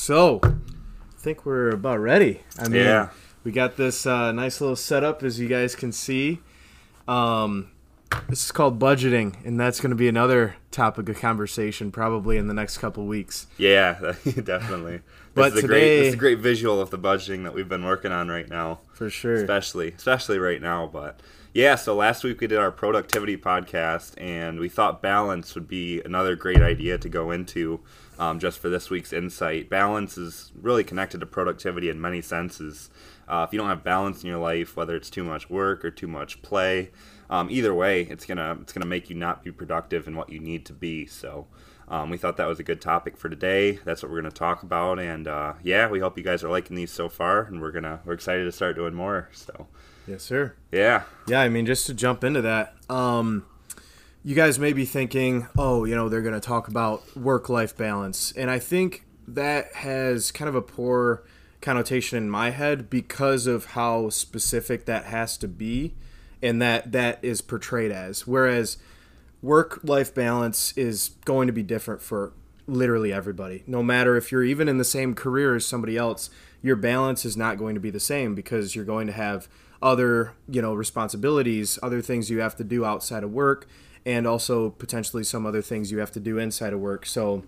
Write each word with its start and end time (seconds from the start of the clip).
So, 0.00 0.38
I 0.44 1.18
think 1.18 1.44
we're 1.44 1.70
about 1.70 1.98
ready. 1.98 2.42
I 2.56 2.68
mean, 2.68 2.80
Yeah. 2.84 3.08
we 3.42 3.50
got 3.50 3.76
this 3.76 4.06
uh, 4.06 4.30
nice 4.30 4.60
little 4.60 4.76
setup, 4.76 5.24
as 5.24 5.40
you 5.40 5.48
guys 5.48 5.74
can 5.74 5.90
see. 5.90 6.38
Um, 7.08 7.72
this 8.28 8.44
is 8.44 8.52
called 8.52 8.78
budgeting, 8.78 9.34
and 9.44 9.58
that's 9.58 9.80
going 9.80 9.90
to 9.90 9.96
be 9.96 10.06
another 10.06 10.54
topic 10.70 11.08
of 11.08 11.18
conversation 11.18 11.90
probably 11.90 12.36
in 12.36 12.46
the 12.46 12.54
next 12.54 12.78
couple 12.78 13.04
weeks. 13.06 13.48
Yeah, 13.58 13.94
definitely. 14.44 15.00
But 15.34 15.54
this 15.54 15.58
is 15.58 15.64
a 15.64 15.66
great, 15.66 15.80
this 15.80 15.88
today- 15.98 16.06
is 16.06 16.14
a 16.14 16.18
great 16.18 16.38
visual 16.38 16.80
of 16.80 16.90
the 16.90 16.98
budgeting 16.98 17.42
that 17.42 17.52
we've 17.52 17.68
been 17.68 17.84
working 17.84 18.12
on 18.12 18.28
right 18.28 18.48
now, 18.48 18.78
For 18.92 19.10
sure. 19.10 19.34
especially 19.34 19.88
especially 19.96 20.38
right 20.38 20.62
now. 20.62 20.86
But 20.86 21.18
yeah, 21.52 21.74
so 21.74 21.96
last 21.96 22.22
week 22.22 22.40
we 22.40 22.46
did 22.46 22.58
our 22.58 22.70
productivity 22.70 23.36
podcast, 23.36 24.12
and 24.18 24.60
we 24.60 24.68
thought 24.68 25.02
balance 25.02 25.56
would 25.56 25.66
be 25.66 26.00
another 26.02 26.36
great 26.36 26.62
idea 26.62 26.96
to 26.98 27.08
go 27.08 27.32
into. 27.32 27.80
Um, 28.20 28.38
just 28.38 28.58
for 28.58 28.68
this 28.68 28.90
week's 28.90 29.14
insight, 29.14 29.70
balance 29.70 30.18
is 30.18 30.52
really 30.54 30.84
connected 30.84 31.20
to 31.20 31.26
productivity 31.26 31.88
in 31.88 31.98
many 31.98 32.20
senses. 32.20 32.90
Uh, 33.26 33.46
if 33.48 33.52
you 33.52 33.58
don't 33.58 33.68
have 33.70 33.82
balance 33.82 34.22
in 34.22 34.28
your 34.28 34.38
life, 34.38 34.76
whether 34.76 34.94
it's 34.94 35.08
too 35.08 35.24
much 35.24 35.48
work 35.48 35.84
or 35.86 35.90
too 35.90 36.06
much 36.06 36.42
play, 36.42 36.90
um, 37.30 37.48
either 37.50 37.72
way, 37.72 38.02
it's 38.02 38.26
gonna 38.26 38.58
it's 38.60 38.74
gonna 38.74 38.84
make 38.84 39.08
you 39.08 39.16
not 39.16 39.42
be 39.42 39.50
productive 39.50 40.06
in 40.06 40.16
what 40.16 40.28
you 40.30 40.38
need 40.38 40.66
to 40.66 40.72
be. 40.72 41.06
So. 41.06 41.48
Um, 41.88 42.08
we 42.08 42.18
thought 42.18 42.36
that 42.36 42.46
was 42.46 42.60
a 42.60 42.62
good 42.62 42.80
topic 42.80 43.16
for 43.16 43.28
today. 43.28 43.80
That's 43.84 44.00
what 44.00 44.12
we're 44.12 44.20
going 44.20 44.30
to 44.30 44.38
talk 44.38 44.62
about, 44.62 45.00
and 45.00 45.26
uh, 45.26 45.54
yeah, 45.60 45.88
we 45.88 45.98
hope 45.98 46.16
you 46.16 46.22
guys 46.22 46.44
are 46.44 46.48
liking 46.48 46.76
these 46.76 46.92
so 46.92 47.08
far, 47.08 47.42
and 47.42 47.60
we're 47.60 47.72
gonna 47.72 47.98
we're 48.04 48.12
excited 48.12 48.44
to 48.44 48.52
start 48.52 48.76
doing 48.76 48.94
more. 48.94 49.28
So 49.32 49.66
Yes, 50.06 50.22
sir. 50.22 50.54
yeah, 50.70 51.02
Yeah, 51.26 51.40
I 51.40 51.48
mean, 51.48 51.66
just 51.66 51.86
to 51.86 51.94
jump 51.94 52.22
into 52.22 52.42
that, 52.42 52.76
um, 52.88 53.44
you 54.22 54.34
guys 54.34 54.58
may 54.58 54.72
be 54.72 54.84
thinking, 54.84 55.48
oh, 55.56 55.84
you 55.84 55.94
know, 55.94 56.08
they're 56.08 56.20
going 56.20 56.34
to 56.34 56.40
talk 56.40 56.68
about 56.68 57.16
work 57.16 57.48
life 57.48 57.76
balance. 57.76 58.32
And 58.32 58.50
I 58.50 58.58
think 58.58 59.06
that 59.26 59.74
has 59.76 60.30
kind 60.30 60.48
of 60.48 60.54
a 60.54 60.62
poor 60.62 61.24
connotation 61.60 62.18
in 62.18 62.28
my 62.28 62.50
head 62.50 62.90
because 62.90 63.46
of 63.46 63.66
how 63.66 64.10
specific 64.10 64.86
that 64.86 65.04
has 65.06 65.36
to 65.38 65.48
be 65.48 65.94
and 66.42 66.60
that 66.60 66.92
that 66.92 67.18
is 67.22 67.40
portrayed 67.40 67.92
as. 67.92 68.26
Whereas 68.26 68.78
work 69.42 69.80
life 69.82 70.14
balance 70.14 70.76
is 70.76 71.10
going 71.24 71.46
to 71.46 71.52
be 71.52 71.62
different 71.62 72.02
for 72.02 72.32
literally 72.66 73.12
everybody. 73.12 73.62
No 73.66 73.82
matter 73.82 74.16
if 74.16 74.30
you're 74.30 74.44
even 74.44 74.68
in 74.68 74.78
the 74.78 74.84
same 74.84 75.14
career 75.14 75.56
as 75.56 75.66
somebody 75.66 75.96
else, 75.96 76.30
your 76.62 76.76
balance 76.76 77.24
is 77.24 77.36
not 77.36 77.58
going 77.58 77.74
to 77.74 77.80
be 77.80 77.90
the 77.90 78.00
same 78.00 78.34
because 78.34 78.76
you're 78.76 78.84
going 78.84 79.06
to 79.06 79.12
have 79.14 79.48
other, 79.82 80.34
you 80.46 80.60
know, 80.60 80.74
responsibilities, 80.74 81.78
other 81.82 82.02
things 82.02 82.28
you 82.28 82.40
have 82.40 82.56
to 82.56 82.64
do 82.64 82.84
outside 82.84 83.24
of 83.24 83.32
work, 83.32 83.66
and 84.04 84.26
also 84.26 84.70
potentially 84.70 85.24
some 85.24 85.46
other 85.46 85.62
things 85.62 85.90
you 85.90 85.98
have 85.98 86.12
to 86.12 86.20
do 86.20 86.38
inside 86.38 86.72
of 86.72 86.80
work. 86.80 87.06
So 87.06 87.44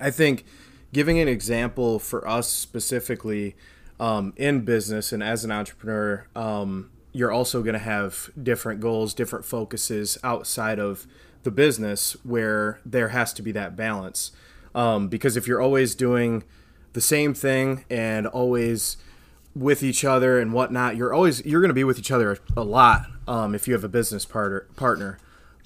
I 0.00 0.10
think 0.10 0.44
giving 0.92 1.18
an 1.18 1.28
example 1.28 1.98
for 1.98 2.26
us 2.26 2.48
specifically 2.48 3.56
um, 4.00 4.32
in 4.36 4.64
business 4.64 5.12
and 5.12 5.22
as 5.22 5.44
an 5.44 5.50
entrepreneur, 5.50 6.26
um, 6.34 6.90
you're 7.12 7.32
also 7.32 7.62
going 7.62 7.74
to 7.74 7.78
have 7.80 8.30
different 8.40 8.80
goals, 8.80 9.14
different 9.14 9.44
focuses 9.44 10.18
outside 10.22 10.78
of 10.78 11.06
the 11.42 11.50
business 11.50 12.16
where 12.24 12.80
there 12.84 13.08
has 13.08 13.32
to 13.34 13.42
be 13.42 13.52
that 13.52 13.76
balance. 13.76 14.32
Um, 14.74 15.08
because 15.08 15.36
if 15.36 15.46
you're 15.46 15.60
always 15.60 15.94
doing 15.94 16.44
the 16.92 17.00
same 17.00 17.34
thing 17.34 17.84
and 17.90 18.26
always 18.26 18.96
with 19.54 19.82
each 19.82 20.04
other 20.04 20.38
and 20.38 20.52
whatnot, 20.52 20.96
you're 20.96 21.12
always 21.12 21.44
you're 21.44 21.60
going 21.60 21.70
to 21.70 21.74
be 21.74 21.84
with 21.84 21.98
each 21.98 22.10
other 22.10 22.38
a 22.56 22.62
lot 22.62 23.06
um, 23.26 23.54
if 23.54 23.66
you 23.66 23.74
have 23.74 23.84
a 23.84 23.88
business 23.88 24.24
partner 24.24 24.66
partner. 24.76 25.18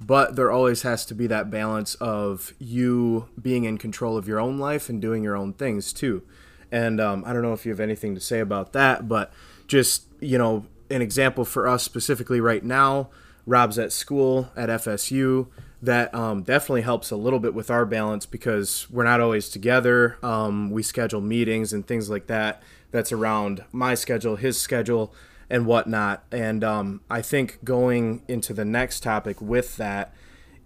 But 0.05 0.37
there 0.37 0.51
always 0.51 0.83
has 0.83 1.05
to 1.07 1.15
be 1.15 1.27
that 1.29 1.51
balance 1.51 1.95
of 1.97 2.55
you 2.59 3.29
being 3.41 3.65
in 3.65 3.79
control 3.79 4.17
of 4.17 4.27
your 4.27 4.41
own 4.41 4.59
life 4.59 4.89
and 4.89 5.01
doing 5.01 5.23
your 5.23 5.37
own 5.37 5.53
things 5.53 5.93
too. 5.93 6.23
And 6.71 7.01
um, 7.01 7.23
I 7.27 7.33
don't 7.33 7.43
know 7.43 7.53
if 7.53 7.65
you 7.67 7.71
have 7.71 7.81
anything 7.81 8.15
to 8.15 8.21
say 8.21 8.41
about 8.41 8.73
that, 8.73 9.07
but 9.07 9.33
just 9.67 10.07
you 10.23 10.39
know, 10.39 10.65
an 10.89 11.03
example 11.03 11.45
for 11.45 11.69
us 11.69 11.83
specifically 11.83 12.41
right 12.41 12.65
now. 12.65 13.11
Rob's 13.45 13.79
at 13.79 13.93
school 13.93 14.51
at 14.57 14.69
FSU. 14.69 15.49
That 15.83 16.15
um, 16.15 16.45
definitely 16.45 16.83
helps 16.83 17.11
a 17.11 17.17
little 17.17 17.41
bit 17.41 17.55
with 17.55 17.69
our 17.69 17.85
balance 17.85 18.25
because 18.25 18.89
we're 18.89 19.03
not 19.03 19.21
always 19.21 19.49
together. 19.49 20.17
Um, 20.23 20.71
we 20.71 20.85
schedule 20.85 21.21
meetings 21.21 21.73
and 21.73 21.85
things 21.85 22.09
like 22.09 22.29
that. 22.29 22.63
That's 22.93 23.11
around 23.11 23.65
my 23.73 23.95
schedule, 23.95 24.37
his 24.37 24.61
schedule, 24.61 25.13
and 25.51 25.67
whatnot. 25.67 26.25
And 26.33 26.65
um, 26.65 27.01
I 27.11 27.23
think 27.23 27.63
going 27.65 28.23
into 28.29 28.53
the 28.55 28.65
next 28.65 29.01
topic 29.01 29.41
with 29.41 29.77
that, 29.77 30.15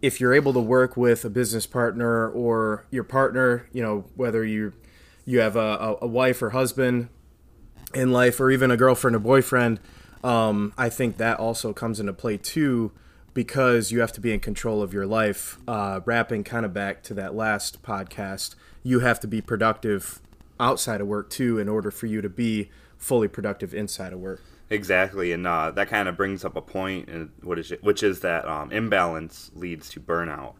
if 0.02 0.20
you're 0.20 0.34
able 0.34 0.52
to 0.52 0.60
work 0.60 0.96
with 0.96 1.24
a 1.24 1.30
business 1.30 1.66
partner 1.66 2.28
or 2.28 2.86
your 2.90 3.04
partner, 3.04 3.68
you 3.72 3.82
know, 3.82 4.04
whether 4.14 4.44
you 4.44 4.72
you 5.24 5.40
have 5.40 5.56
a, 5.56 5.96
a, 6.00 6.06
wife 6.06 6.40
or 6.40 6.50
husband 6.50 7.08
in 7.92 8.12
life 8.12 8.38
or 8.38 8.48
even 8.52 8.70
a 8.70 8.76
girlfriend 8.76 9.16
or 9.16 9.18
boyfriend, 9.18 9.80
um, 10.22 10.72
I 10.78 10.88
think 10.88 11.16
that 11.16 11.40
also 11.40 11.72
comes 11.72 11.98
into 11.98 12.12
play 12.12 12.36
too 12.36 12.92
because 13.34 13.90
you 13.90 14.00
have 14.00 14.12
to 14.12 14.20
be 14.20 14.32
in 14.32 14.40
control 14.40 14.82
of 14.82 14.94
your 14.94 15.06
life. 15.06 15.58
Uh, 15.66 16.00
wrapping 16.04 16.44
kind 16.44 16.64
of 16.64 16.72
back 16.72 17.02
to 17.02 17.14
that 17.14 17.34
last 17.34 17.82
podcast, 17.82 18.54
you 18.84 19.00
have 19.00 19.18
to 19.20 19.26
be 19.26 19.40
productive 19.40 20.20
outside 20.60 21.00
of 21.00 21.06
work 21.06 21.28
too 21.28 21.58
in 21.58 21.68
order 21.68 21.90
for 21.90 22.06
you 22.06 22.20
to 22.22 22.28
be 22.28 22.70
fully 22.96 23.28
productive 23.28 23.74
inside 23.74 24.12
of 24.12 24.20
work. 24.20 24.40
Exactly, 24.70 25.32
and 25.32 25.46
uh, 25.46 25.70
that 25.72 25.88
kind 25.88 26.08
of 26.08 26.16
brings 26.16 26.44
up 26.44 26.56
a 26.56 26.62
point, 26.62 27.08
what 27.42 27.58
is 27.58 27.72
it, 27.72 27.82
which 27.82 28.02
is 28.02 28.20
that 28.20 28.46
um, 28.46 28.72
imbalance 28.72 29.50
leads 29.54 29.88
to 29.90 30.00
burnout. 30.00 30.54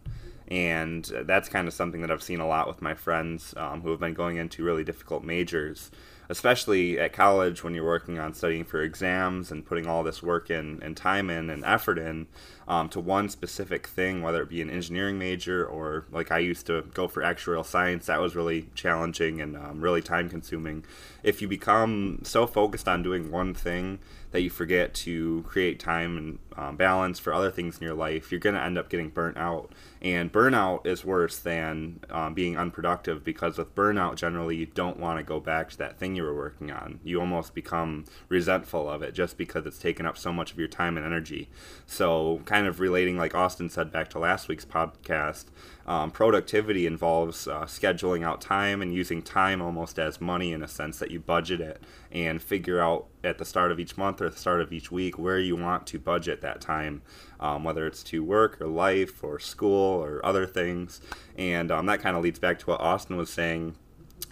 And 0.49 1.03
that's 1.25 1.49
kind 1.49 1.67
of 1.67 1.73
something 1.73 1.99
that 2.01 2.09
I've 2.09 2.23
seen 2.23 2.39
a 2.39 2.47
lot 2.47 2.69
with 2.69 2.81
my 2.81 2.93
friends 2.93 3.53
um, 3.57 3.81
who 3.81 3.91
have 3.91 3.99
been 3.99 4.13
going 4.13 4.37
into 4.37 4.63
really 4.63 4.85
difficult 4.85 5.23
majors, 5.23 5.91
especially 6.29 6.99
at 6.99 7.13
college 7.13 7.63
when 7.63 7.73
you're 7.73 7.85
working 7.85 8.19
on 8.19 8.33
studying 8.33 8.63
for 8.63 8.81
exams 8.81 9.51
and 9.51 9.65
putting 9.65 9.87
all 9.87 10.03
this 10.03 10.21
work 10.21 10.49
in 10.49 10.79
and 10.81 10.97
time 10.97 11.29
in 11.29 11.49
and 11.49 11.63
effort 11.65 11.97
in 11.97 12.27
um, 12.67 12.89
to 12.89 12.99
one 12.99 13.29
specific 13.29 13.87
thing, 13.87 14.21
whether 14.21 14.41
it 14.41 14.49
be 14.49 14.61
an 14.61 14.69
engineering 14.69 15.17
major 15.17 15.65
or 15.65 16.05
like 16.11 16.31
I 16.31 16.39
used 16.39 16.65
to 16.67 16.83
go 16.93 17.07
for 17.07 17.21
actuarial 17.21 17.65
science. 17.65 18.07
That 18.07 18.19
was 18.19 18.35
really 18.35 18.69
challenging 18.75 19.41
and 19.41 19.55
um, 19.55 19.81
really 19.81 20.01
time 20.01 20.29
consuming. 20.29 20.83
If 21.23 21.41
you 21.41 21.47
become 21.47 22.19
so 22.23 22.45
focused 22.45 22.87
on 22.87 23.03
doing 23.03 23.31
one 23.31 23.53
thing 23.53 23.99
that 24.31 24.41
you 24.41 24.49
forget 24.49 24.93
to 24.93 25.43
create 25.47 25.79
time 25.79 26.17
and 26.17 26.39
um, 26.57 26.75
balance 26.75 27.19
for 27.19 27.33
other 27.33 27.51
things 27.51 27.77
in 27.77 27.83
your 27.83 27.93
life, 27.93 28.31
you're 28.31 28.39
going 28.39 28.55
to 28.55 28.61
end 28.61 28.77
up 28.77 28.89
getting 28.89 29.09
burnt 29.09 29.37
out. 29.37 29.71
And 30.01 30.31
burnout 30.31 30.85
is 30.85 31.05
worse 31.05 31.37
than 31.37 31.99
um, 32.09 32.33
being 32.33 32.57
unproductive 32.57 33.23
because 33.23 33.57
with 33.57 33.75
burnout, 33.75 34.15
generally, 34.15 34.55
you 34.55 34.65
don't 34.65 34.99
want 34.99 35.19
to 35.19 35.23
go 35.23 35.39
back 35.39 35.69
to 35.71 35.77
that 35.77 35.97
thing 35.97 36.15
you 36.15 36.23
were 36.23 36.35
working 36.35 36.71
on. 36.71 36.99
You 37.03 37.19
almost 37.19 37.53
become 37.53 38.05
resentful 38.29 38.89
of 38.89 39.01
it 39.01 39.13
just 39.13 39.37
because 39.37 39.65
it's 39.65 39.79
taken 39.79 40.05
up 40.05 40.17
so 40.17 40.33
much 40.33 40.51
of 40.51 40.59
your 40.59 40.67
time 40.67 40.97
and 40.97 41.05
energy. 41.05 41.49
So, 41.85 42.41
kind 42.45 42.67
of 42.67 42.79
relating, 42.79 43.17
like 43.17 43.35
Austin 43.35 43.69
said 43.69 43.91
back 43.91 44.09
to 44.11 44.19
last 44.19 44.47
week's 44.47 44.65
podcast, 44.65 45.45
um, 45.87 46.11
productivity 46.11 46.85
involves 46.85 47.47
uh, 47.47 47.61
scheduling 47.61 48.23
out 48.23 48.41
time 48.41 48.81
and 48.81 48.93
using 48.93 49.21
time 49.21 49.61
almost 49.61 49.97
as 49.97 50.19
money 50.19 50.51
in 50.51 50.61
a 50.61 50.67
sense 50.67 50.99
that 50.99 51.11
you 51.11 51.19
budget 51.19 51.61
it 51.61 51.81
and 52.11 52.41
figure 52.41 52.79
out 52.79 53.07
at 53.23 53.37
the 53.37 53.45
start 53.45 53.71
of 53.71 53.79
each 53.79 53.97
month 53.97 54.21
or 54.21 54.29
the 54.29 54.37
start 54.37 54.61
of 54.61 54.71
each 54.71 54.91
week 54.91 55.17
where 55.17 55.39
you 55.39 55.55
want 55.55 55.85
to 55.87 55.99
budget 55.99 56.41
that 56.41 56.46
time, 56.55 57.01
um, 57.39 57.63
whether 57.63 57.85
it's 57.85 58.03
to 58.03 58.23
work 58.23 58.59
or 58.61 58.67
life 58.67 59.23
or 59.23 59.39
school 59.39 60.03
or 60.03 60.25
other 60.25 60.45
things. 60.45 61.01
And 61.37 61.71
um, 61.71 61.85
that 61.87 62.01
kind 62.01 62.15
of 62.15 62.23
leads 62.23 62.39
back 62.39 62.59
to 62.59 62.65
what 62.65 62.81
Austin 62.81 63.17
was 63.17 63.29
saying. 63.29 63.75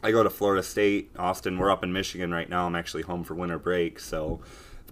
I 0.01 0.11
go 0.11 0.23
to 0.23 0.29
Florida 0.29 0.63
State, 0.63 1.11
Austin. 1.17 1.57
We're 1.57 1.71
up 1.71 1.83
in 1.83 1.91
Michigan 1.91 2.31
right 2.31 2.49
now. 2.49 2.65
I'm 2.65 2.75
actually 2.75 3.03
home 3.03 3.23
for 3.23 3.33
winter 3.33 3.59
break, 3.59 3.99
so 3.99 4.39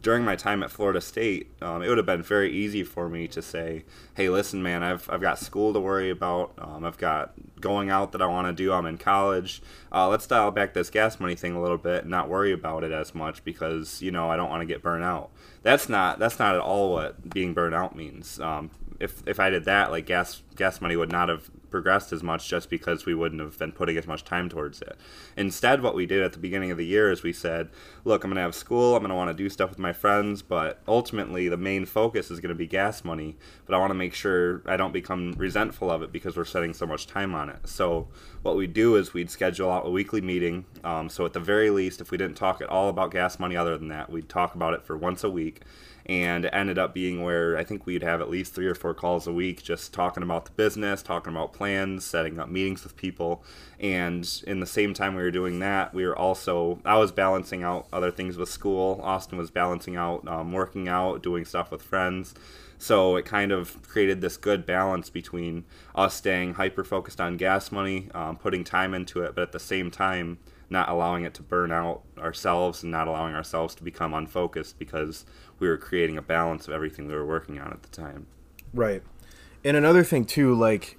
during 0.04 0.26
my 0.26 0.36
time 0.36 0.62
at 0.62 0.70
Florida 0.70 1.00
State, 1.02 1.50
um, 1.62 1.82
it 1.82 1.88
would 1.88 1.98
have 1.98 2.06
been 2.06 2.22
very 2.22 2.52
easy 2.52 2.84
for 2.84 3.10
me 3.10 3.28
to 3.30 3.42
say, 3.42 3.86
"Hey, 4.16 4.30
listen, 4.30 4.62
man, 4.62 4.84
I've 4.84 5.10
I've 5.10 5.22
got 5.22 5.40
school 5.40 5.74
to 5.74 5.80
worry 5.80 6.10
about. 6.10 6.54
Um, 6.58 6.84
I've 6.84 6.98
got 6.98 7.34
going 7.64 7.90
out 7.90 8.12
that 8.12 8.22
I 8.22 8.28
want 8.28 8.46
to 8.46 8.54
do. 8.54 8.74
I'm 8.74 8.86
in 8.86 8.98
college. 8.98 9.64
Uh, 9.92 10.10
let's 10.10 10.28
dial 10.28 10.52
back 10.52 10.74
this 10.74 10.90
gas 10.90 11.20
money 11.20 11.34
thing 11.34 11.56
a 11.56 11.62
little 11.62 11.78
bit 11.78 12.02
and 12.02 12.12
not 12.12 12.30
worry 12.30 12.52
about 12.52 12.84
it 12.84 12.92
as 12.92 13.16
much 13.16 13.44
because 13.44 14.02
you 14.02 14.12
know 14.12 14.30
I 14.30 14.36
don't 14.36 14.50
want 14.50 14.62
to 14.62 14.68
get 14.68 14.84
burnt 14.84 15.04
out. 15.04 15.32
That's 15.64 15.90
not 15.90 16.20
that's 16.20 16.38
not 16.38 16.54
at 16.54 16.62
all 16.62 16.92
what 16.92 17.34
being 17.34 17.54
burnt 17.54 17.74
out 17.74 17.96
means. 17.96 18.40
Um, 18.40 18.70
if 19.00 19.24
if 19.26 19.40
I 19.40 19.50
did 19.50 19.66
that, 19.66 19.92
like 19.92 20.06
gas 20.06 20.44
gas 20.56 20.82
money 20.82 20.96
would 20.96 21.12
not 21.12 21.30
have 21.30 21.50
progressed 21.74 22.14
as 22.14 22.22
much 22.22 22.48
just 22.48 22.70
because 22.70 23.08
we 23.08 23.16
wouldn't 23.16 23.42
have 23.42 23.58
been 23.58 23.72
putting 23.72 23.98
as 23.98 24.06
much 24.06 24.24
time 24.24 24.48
towards 24.48 24.80
it. 24.80 24.96
Instead, 25.36 25.82
what 25.82 25.96
we 25.96 26.06
did 26.06 26.22
at 26.22 26.32
the 26.32 26.38
beginning 26.38 26.70
of 26.70 26.78
the 26.78 26.86
year 26.86 27.12
is 27.12 27.24
we 27.24 27.34
said, 27.34 27.68
look, 28.06 28.24
I'm 28.24 28.30
going 28.30 28.36
to 28.36 28.44
have 28.44 28.54
school, 28.54 28.96
I'm 28.96 29.02
going 29.02 29.10
to 29.10 29.16
want 29.16 29.36
to 29.36 29.44
do 29.44 29.50
stuff 29.50 29.72
with 29.72 29.80
my 29.80 29.92
friends, 29.92 30.44
but 30.44 30.80
ultimately 30.88 31.50
the 31.50 31.58
main 31.58 31.86
focus 31.88 32.30
is 32.30 32.40
going 32.40 32.50
to 32.50 32.56
be 32.56 32.68
gas 32.68 33.04
money. 33.04 33.38
But 33.66 33.74
I 33.74 33.80
want 33.80 33.90
to 33.90 33.96
make 33.96 34.14
sure 34.14 34.62
I 34.68 34.78
don't 34.78 34.94
become 34.94 35.34
resentful 35.36 35.90
of 35.90 36.04
it 36.04 36.12
because 36.12 36.38
we're 36.38 36.46
spending 36.46 36.76
so 36.76 36.86
much 36.86 37.08
time 37.08 37.34
on 37.34 37.50
it. 37.50 37.53
So 37.66 38.08
what 38.42 38.56
we'd 38.56 38.74
do 38.74 38.96
is 38.96 39.14
we'd 39.14 39.30
schedule 39.30 39.72
out 39.72 39.86
a 39.86 39.90
weekly 39.90 40.22
meeting. 40.22 40.66
Um, 40.84 41.10
so 41.10 41.26
at 41.26 41.34
the 41.34 41.40
very 41.40 41.70
least, 41.70 42.02
if 42.02 42.12
we 42.12 42.18
didn't 42.18 42.36
talk 42.36 42.62
at 42.62 42.70
all 42.70 42.90
about 42.90 43.12
gas 43.12 43.40
money 43.40 43.56
other 43.56 43.78
than 43.78 43.88
that, 43.90 44.10
we'd 44.10 44.30
talk 44.30 44.56
about 44.56 44.74
it 44.74 44.84
for 44.84 44.98
once 44.98 45.24
a 45.24 45.30
week 45.30 45.62
and 46.06 46.50
ended 46.52 46.78
up 46.78 46.94
being 46.94 47.24
where 47.24 47.58
I 47.58 47.64
think 47.64 47.86
we'd 47.86 48.04
have 48.04 48.20
at 48.20 48.30
least 48.30 48.54
three 48.54 48.68
or 48.68 48.76
four 48.76 48.94
calls 48.94 49.26
a 49.26 49.32
week 49.32 49.64
just 49.64 49.94
talking 49.94 50.24
about 50.24 50.46
the 50.46 50.52
business, 50.52 51.02
talking 51.02 51.32
about 51.32 51.54
plans, 51.54 52.06
setting 52.06 52.40
up 52.40 52.50
meetings 52.50 52.84
with 52.84 52.98
people. 52.98 53.44
And 53.80 54.30
in 54.46 54.60
the 54.60 54.66
same 54.66 54.94
time 54.94 55.16
we 55.16 55.24
were 55.24 55.32
doing 55.32 55.60
that, 55.60 55.94
we 55.94 56.06
were 56.06 56.18
also, 56.18 56.80
I 56.84 56.98
was 56.98 57.12
balancing 57.12 57.64
out 57.64 57.88
other 57.94 58.12
things 58.12 58.38
with 58.38 58.50
school. 58.50 59.00
Austin 59.02 59.38
was 59.38 59.52
balancing 59.52 59.96
out 59.96 60.28
um, 60.28 60.52
working 60.52 60.88
out, 60.88 61.24
doing 61.24 61.46
stuff 61.46 61.72
with 61.72 61.82
friends. 61.82 62.34
So 62.78 63.16
it 63.16 63.24
kind 63.24 63.54
of 63.54 63.82
created 63.84 64.20
this 64.20 64.36
good 64.36 64.66
balance 64.66 65.10
between 65.10 65.64
us 65.96 66.16
staying 66.16 66.56
hyper 66.56 66.84
focused 66.84 67.22
on 67.22 67.38
gas 67.38 67.72
money, 67.72 68.10
um, 68.14 68.36
putting 68.36 68.66
time 68.66 68.94
into 68.94 69.22
it, 69.22 69.36
but 69.36 69.42
at 69.44 69.52
the 69.54 69.60
same 69.60 69.90
time, 69.90 70.38
not 70.74 70.90
allowing 70.90 71.24
it 71.24 71.34
to 71.36 71.42
burn 71.42 71.72
out 71.72 72.02
ourselves 72.18 72.84
and 72.84 72.92
not 72.92 73.08
allowing 73.08 73.34
ourselves 73.34 73.74
to 73.76 73.84
become 73.84 74.14
unfocused 74.14 74.78
because 74.78 75.26
we 75.60 75.70
were 75.70 75.78
creating 75.78 76.18
a 76.18 76.22
balance 76.22 76.68
of 76.68 76.74
everything 76.74 77.08
we 77.08 77.14
were 77.14 77.26
working 77.26 77.60
on 77.60 77.72
at 77.72 77.84
the 77.84 77.90
time. 77.90 78.26
Right. 78.74 79.04
And 79.64 79.78
another 79.78 80.04
thing 80.04 80.26
too, 80.26 80.54
like 80.54 80.98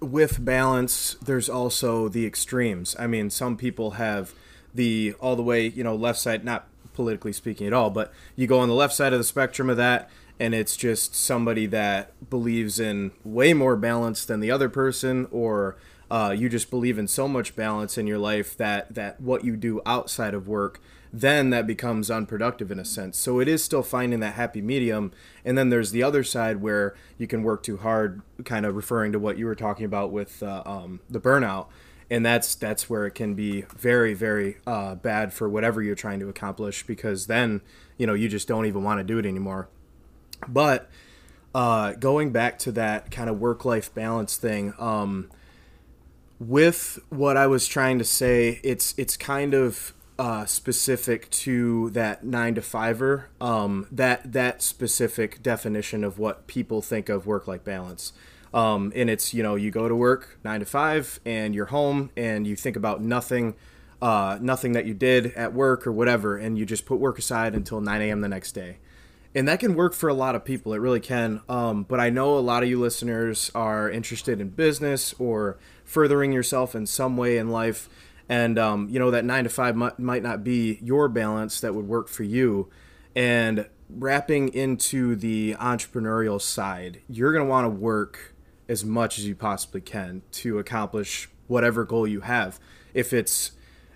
with 0.00 0.44
balance, 0.44 1.14
there's 1.22 1.48
also 1.48 2.08
the 2.08 2.26
extremes. 2.26 2.94
I 2.98 3.06
mean, 3.06 3.30
some 3.30 3.56
people 3.56 3.92
have 3.92 4.34
the 4.74 5.14
all 5.20 5.36
the 5.36 5.42
way, 5.42 5.66
you 5.66 5.82
know, 5.82 5.94
left 5.94 6.18
side, 6.18 6.44
not 6.44 6.66
politically 6.92 7.32
speaking 7.32 7.66
at 7.66 7.72
all, 7.72 7.90
but 7.90 8.12
you 8.34 8.46
go 8.46 8.58
on 8.58 8.68
the 8.68 8.74
left 8.74 8.94
side 8.94 9.12
of 9.12 9.20
the 9.20 9.24
spectrum 9.24 9.70
of 9.70 9.76
that, 9.76 10.10
and 10.38 10.54
it's 10.54 10.76
just 10.76 11.14
somebody 11.14 11.66
that 11.66 12.12
believes 12.28 12.80
in 12.80 13.12
way 13.24 13.54
more 13.54 13.76
balance 13.76 14.24
than 14.24 14.40
the 14.40 14.50
other 14.50 14.68
person, 14.68 15.28
or 15.30 15.76
uh, 16.10 16.34
you 16.36 16.48
just 16.48 16.70
believe 16.70 16.98
in 16.98 17.08
so 17.08 17.26
much 17.26 17.56
balance 17.56 17.98
in 17.98 18.06
your 18.06 18.18
life 18.18 18.56
that 18.56 18.94
that 18.94 19.20
what 19.20 19.44
you 19.44 19.56
do 19.56 19.80
outside 19.86 20.34
of 20.34 20.46
work 20.46 20.80
then 21.20 21.50
that 21.50 21.66
becomes 21.66 22.10
unproductive 22.10 22.70
in 22.70 22.78
a 22.78 22.84
sense. 22.84 23.18
So 23.18 23.40
it 23.40 23.48
is 23.48 23.64
still 23.64 23.82
finding 23.82 24.20
that 24.20 24.34
happy 24.34 24.60
medium. 24.60 25.12
And 25.44 25.56
then 25.56 25.70
there's 25.70 25.90
the 25.90 26.02
other 26.02 26.22
side 26.22 26.60
where 26.60 26.94
you 27.16 27.26
can 27.26 27.42
work 27.42 27.62
too 27.62 27.78
hard, 27.78 28.20
kind 28.44 28.66
of 28.66 28.76
referring 28.76 29.12
to 29.12 29.18
what 29.18 29.38
you 29.38 29.46
were 29.46 29.54
talking 29.54 29.86
about 29.86 30.12
with 30.12 30.42
uh, 30.42 30.62
um, 30.66 31.00
the 31.08 31.20
burnout. 31.20 31.68
And 32.10 32.24
that's 32.24 32.54
that's 32.54 32.88
where 32.88 33.06
it 33.06 33.12
can 33.12 33.34
be 33.34 33.62
very 33.76 34.14
very 34.14 34.58
uh, 34.64 34.94
bad 34.94 35.32
for 35.32 35.48
whatever 35.48 35.82
you're 35.82 35.96
trying 35.96 36.20
to 36.20 36.28
accomplish 36.28 36.86
because 36.86 37.26
then 37.26 37.62
you 37.96 38.06
know 38.06 38.14
you 38.14 38.28
just 38.28 38.46
don't 38.46 38.66
even 38.66 38.84
want 38.84 39.00
to 39.00 39.04
do 39.04 39.18
it 39.18 39.26
anymore. 39.26 39.68
But 40.46 40.88
uh, 41.52 41.94
going 41.94 42.30
back 42.30 42.60
to 42.60 42.72
that 42.72 43.10
kind 43.10 43.28
of 43.28 43.40
work 43.40 43.64
life 43.64 43.92
balance 43.92 44.36
thing, 44.36 44.72
um, 44.78 45.30
with 46.38 46.98
what 47.08 47.36
I 47.36 47.46
was 47.46 47.66
trying 47.66 47.98
to 47.98 48.04
say, 48.04 48.60
it's 48.62 48.94
it's 48.96 49.16
kind 49.16 49.54
of 49.54 49.94
uh, 50.18 50.46
specific 50.46 51.30
to 51.30 51.90
that 51.90 52.24
nine 52.24 52.54
to 52.54 52.62
fiver, 52.62 53.28
um, 53.40 53.86
that 53.90 54.32
that 54.32 54.62
specific 54.62 55.42
definition 55.42 56.04
of 56.04 56.18
what 56.18 56.46
people 56.46 56.82
think 56.82 57.08
of 57.08 57.26
work 57.26 57.46
life 57.46 57.64
balance. 57.64 58.12
Um, 58.54 58.92
and 58.94 59.10
it's 59.10 59.34
you 59.34 59.42
know 59.42 59.54
you 59.54 59.70
go 59.70 59.88
to 59.88 59.94
work 59.94 60.38
nine 60.44 60.60
to 60.60 60.66
five 60.66 61.20
and 61.24 61.54
you're 61.54 61.66
home 61.66 62.10
and 62.16 62.46
you 62.46 62.56
think 62.56 62.76
about 62.76 63.02
nothing, 63.02 63.54
uh, 64.00 64.38
nothing 64.40 64.72
that 64.72 64.86
you 64.86 64.94
did 64.94 65.32
at 65.34 65.52
work 65.52 65.86
or 65.86 65.92
whatever, 65.92 66.36
and 66.36 66.58
you 66.58 66.64
just 66.64 66.86
put 66.86 66.98
work 66.98 67.18
aside 67.18 67.54
until 67.54 67.80
9 67.80 68.00
a.m. 68.02 68.20
the 68.20 68.28
next 68.28 68.52
day. 68.52 68.78
And 69.36 69.46
that 69.46 69.60
can 69.60 69.74
work 69.74 69.92
for 69.92 70.08
a 70.08 70.14
lot 70.14 70.34
of 70.34 70.44
people. 70.44 70.72
It 70.72 70.78
really 70.78 70.98
can. 70.98 71.42
Um, 71.48 71.84
but 71.84 72.00
I 72.00 72.10
know 72.10 72.38
a 72.38 72.40
lot 72.40 72.62
of 72.64 72.68
you 72.68 72.80
listeners 72.80 73.52
are 73.54 73.88
interested 73.88 74.40
in 74.40 74.48
business 74.48 75.14
or 75.18 75.58
furthering 75.84 76.32
yourself 76.32 76.74
in 76.74 76.86
some 76.86 77.16
way 77.16 77.36
in 77.36 77.50
life 77.50 77.88
and 78.28 78.58
um, 78.58 78.88
you 78.88 78.98
know 78.98 79.10
that 79.10 79.24
nine 79.24 79.44
to 79.44 79.50
five 79.50 79.76
might, 79.76 79.98
might 79.98 80.22
not 80.22 80.42
be 80.42 80.78
your 80.82 81.08
balance 81.08 81.60
that 81.60 81.74
would 81.74 81.86
work 81.86 82.08
for 82.08 82.24
you 82.24 82.68
and 83.14 83.66
wrapping 83.88 84.48
into 84.48 85.14
the 85.14 85.54
entrepreneurial 85.60 86.40
side 86.40 87.00
you're 87.08 87.32
going 87.32 87.44
to 87.44 87.48
want 87.48 87.64
to 87.64 87.70
work 87.70 88.34
as 88.68 88.84
much 88.84 89.18
as 89.18 89.26
you 89.26 89.34
possibly 89.34 89.80
can 89.80 90.22
to 90.32 90.58
accomplish 90.58 91.28
whatever 91.46 91.84
goal 91.84 92.06
you 92.06 92.22
have 92.22 92.58
if 92.94 93.12
it's 93.12 93.52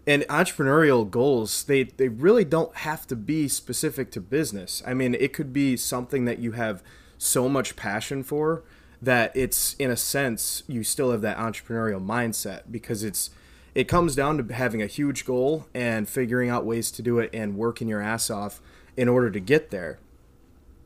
and 0.07 0.23
entrepreneurial 0.25 1.09
goals 1.09 1.65
they, 1.65 1.85
they 1.85 2.09
really 2.09 2.45
don't 2.45 2.75
have 2.77 3.07
to 3.07 3.17
be 3.17 3.49
specific 3.49 4.11
to 4.11 4.21
business 4.21 4.83
i 4.87 4.95
mean 4.95 5.15
it 5.15 5.33
could 5.33 5.53
be 5.53 5.77
something 5.77 6.25
that 6.25 6.39
you 6.39 6.53
have 6.53 6.83
so 7.19 7.49
much 7.49 7.77
passion 7.77 8.23
for 8.23 8.63
that 9.03 9.31
it's 9.35 9.75
in 9.75 9.91
a 9.91 9.97
sense 9.97 10.63
you 10.67 10.83
still 10.83 11.11
have 11.11 11.21
that 11.21 11.37
entrepreneurial 11.37 12.05
mindset 12.05 12.63
because 12.71 13.03
it's 13.05 13.31
it 13.75 13.85
comes 13.85 14.15
down 14.15 14.37
to 14.39 14.55
having 14.55 14.83
a 14.83 14.87
huge 14.87 15.25
goal 15.25 15.67
and 15.75 16.09
figuring 16.09 16.51
out 16.51 16.65
ways 16.65 16.91
to 16.93 17.03
do 17.03 17.19
it 17.19 17.31
and 17.33 17.57
working 17.57 17.89
your 17.89 18.03
ass 18.03 18.31
off 18.31 18.61
in 18.97 19.09
order 19.09 19.31
to 19.31 19.41
get 19.41 19.71
there. 19.71 19.99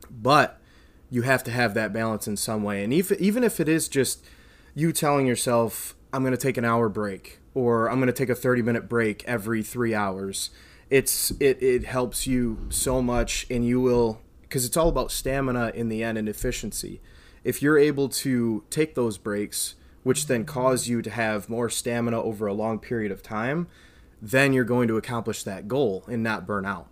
But 0.09 0.59
you 1.09 1.23
have 1.23 1.43
to 1.45 1.51
have 1.51 1.73
that 1.73 1.93
balance 1.93 2.27
in 2.27 2.37
some 2.37 2.63
way. 2.63 2.83
And 2.83 2.93
even 2.93 3.19
even 3.19 3.43
if 3.43 3.59
it 3.59 3.67
is 3.67 3.87
just 3.87 4.23
you 4.75 4.91
telling 4.91 5.25
yourself, 5.25 5.95
I'm 6.15 6.23
going 6.23 6.31
to 6.31 6.37
take 6.37 6.55
an 6.55 6.63
hour 6.63 6.87
break 6.87 7.39
or 7.53 7.89
I'm 7.89 7.97
going 7.97 8.07
to 8.07 8.13
take 8.13 8.29
a 8.29 8.35
30 8.35 8.61
minute 8.61 8.87
break 8.87 9.21
every 9.25 9.61
three 9.61 9.93
hours, 9.93 10.49
it's 10.89 11.31
it, 11.41 11.61
it 11.61 11.83
helps 11.83 12.25
you 12.25 12.67
so 12.69 13.01
much 13.01 13.45
and 13.49 13.67
you 13.67 13.81
will 13.81 14.21
because 14.43 14.63
it's 14.63 14.77
all 14.77 14.87
about 14.87 15.11
stamina 15.11 15.73
in 15.75 15.89
the 15.89 16.03
end 16.03 16.17
and 16.17 16.29
efficiency. 16.29 17.01
If 17.43 17.61
you're 17.61 17.77
able 17.77 18.07
to 18.09 18.63
take 18.69 18.95
those 18.95 19.17
breaks, 19.17 19.75
which 20.03 20.27
then 20.27 20.45
cause 20.45 20.87
you 20.87 21.01
to 21.01 21.09
have 21.09 21.49
more 21.49 21.69
stamina 21.69 22.21
over 22.21 22.47
a 22.47 22.53
long 22.53 22.79
period 22.79 23.11
of 23.11 23.21
time, 23.21 23.67
then 24.21 24.53
you're 24.53 24.63
going 24.63 24.87
to 24.87 24.95
accomplish 24.95 25.43
that 25.43 25.67
goal 25.67 26.05
and 26.07 26.23
not 26.23 26.47
burn 26.47 26.65
out. 26.65 26.87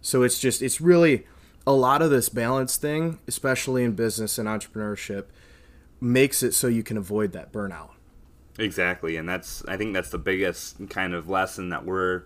So 0.00 0.22
it's 0.22 0.38
just, 0.38 0.62
it's 0.62 0.80
really 0.80 1.26
a 1.66 1.72
lot 1.72 2.00
of 2.00 2.10
this 2.10 2.28
balance 2.28 2.76
thing, 2.76 3.18
especially 3.26 3.82
in 3.82 3.92
business 3.92 4.38
and 4.38 4.46
entrepreneurship, 4.46 5.24
makes 6.00 6.44
it 6.44 6.54
so 6.54 6.68
you 6.68 6.84
can 6.84 6.96
avoid 6.96 7.32
that 7.32 7.52
burnout. 7.52 7.90
Exactly. 8.58 9.16
And 9.16 9.28
that's, 9.28 9.64
I 9.66 9.76
think 9.76 9.94
that's 9.94 10.10
the 10.10 10.18
biggest 10.18 10.88
kind 10.90 11.14
of 11.14 11.28
lesson 11.28 11.68
that 11.68 11.84
we're 11.84 12.24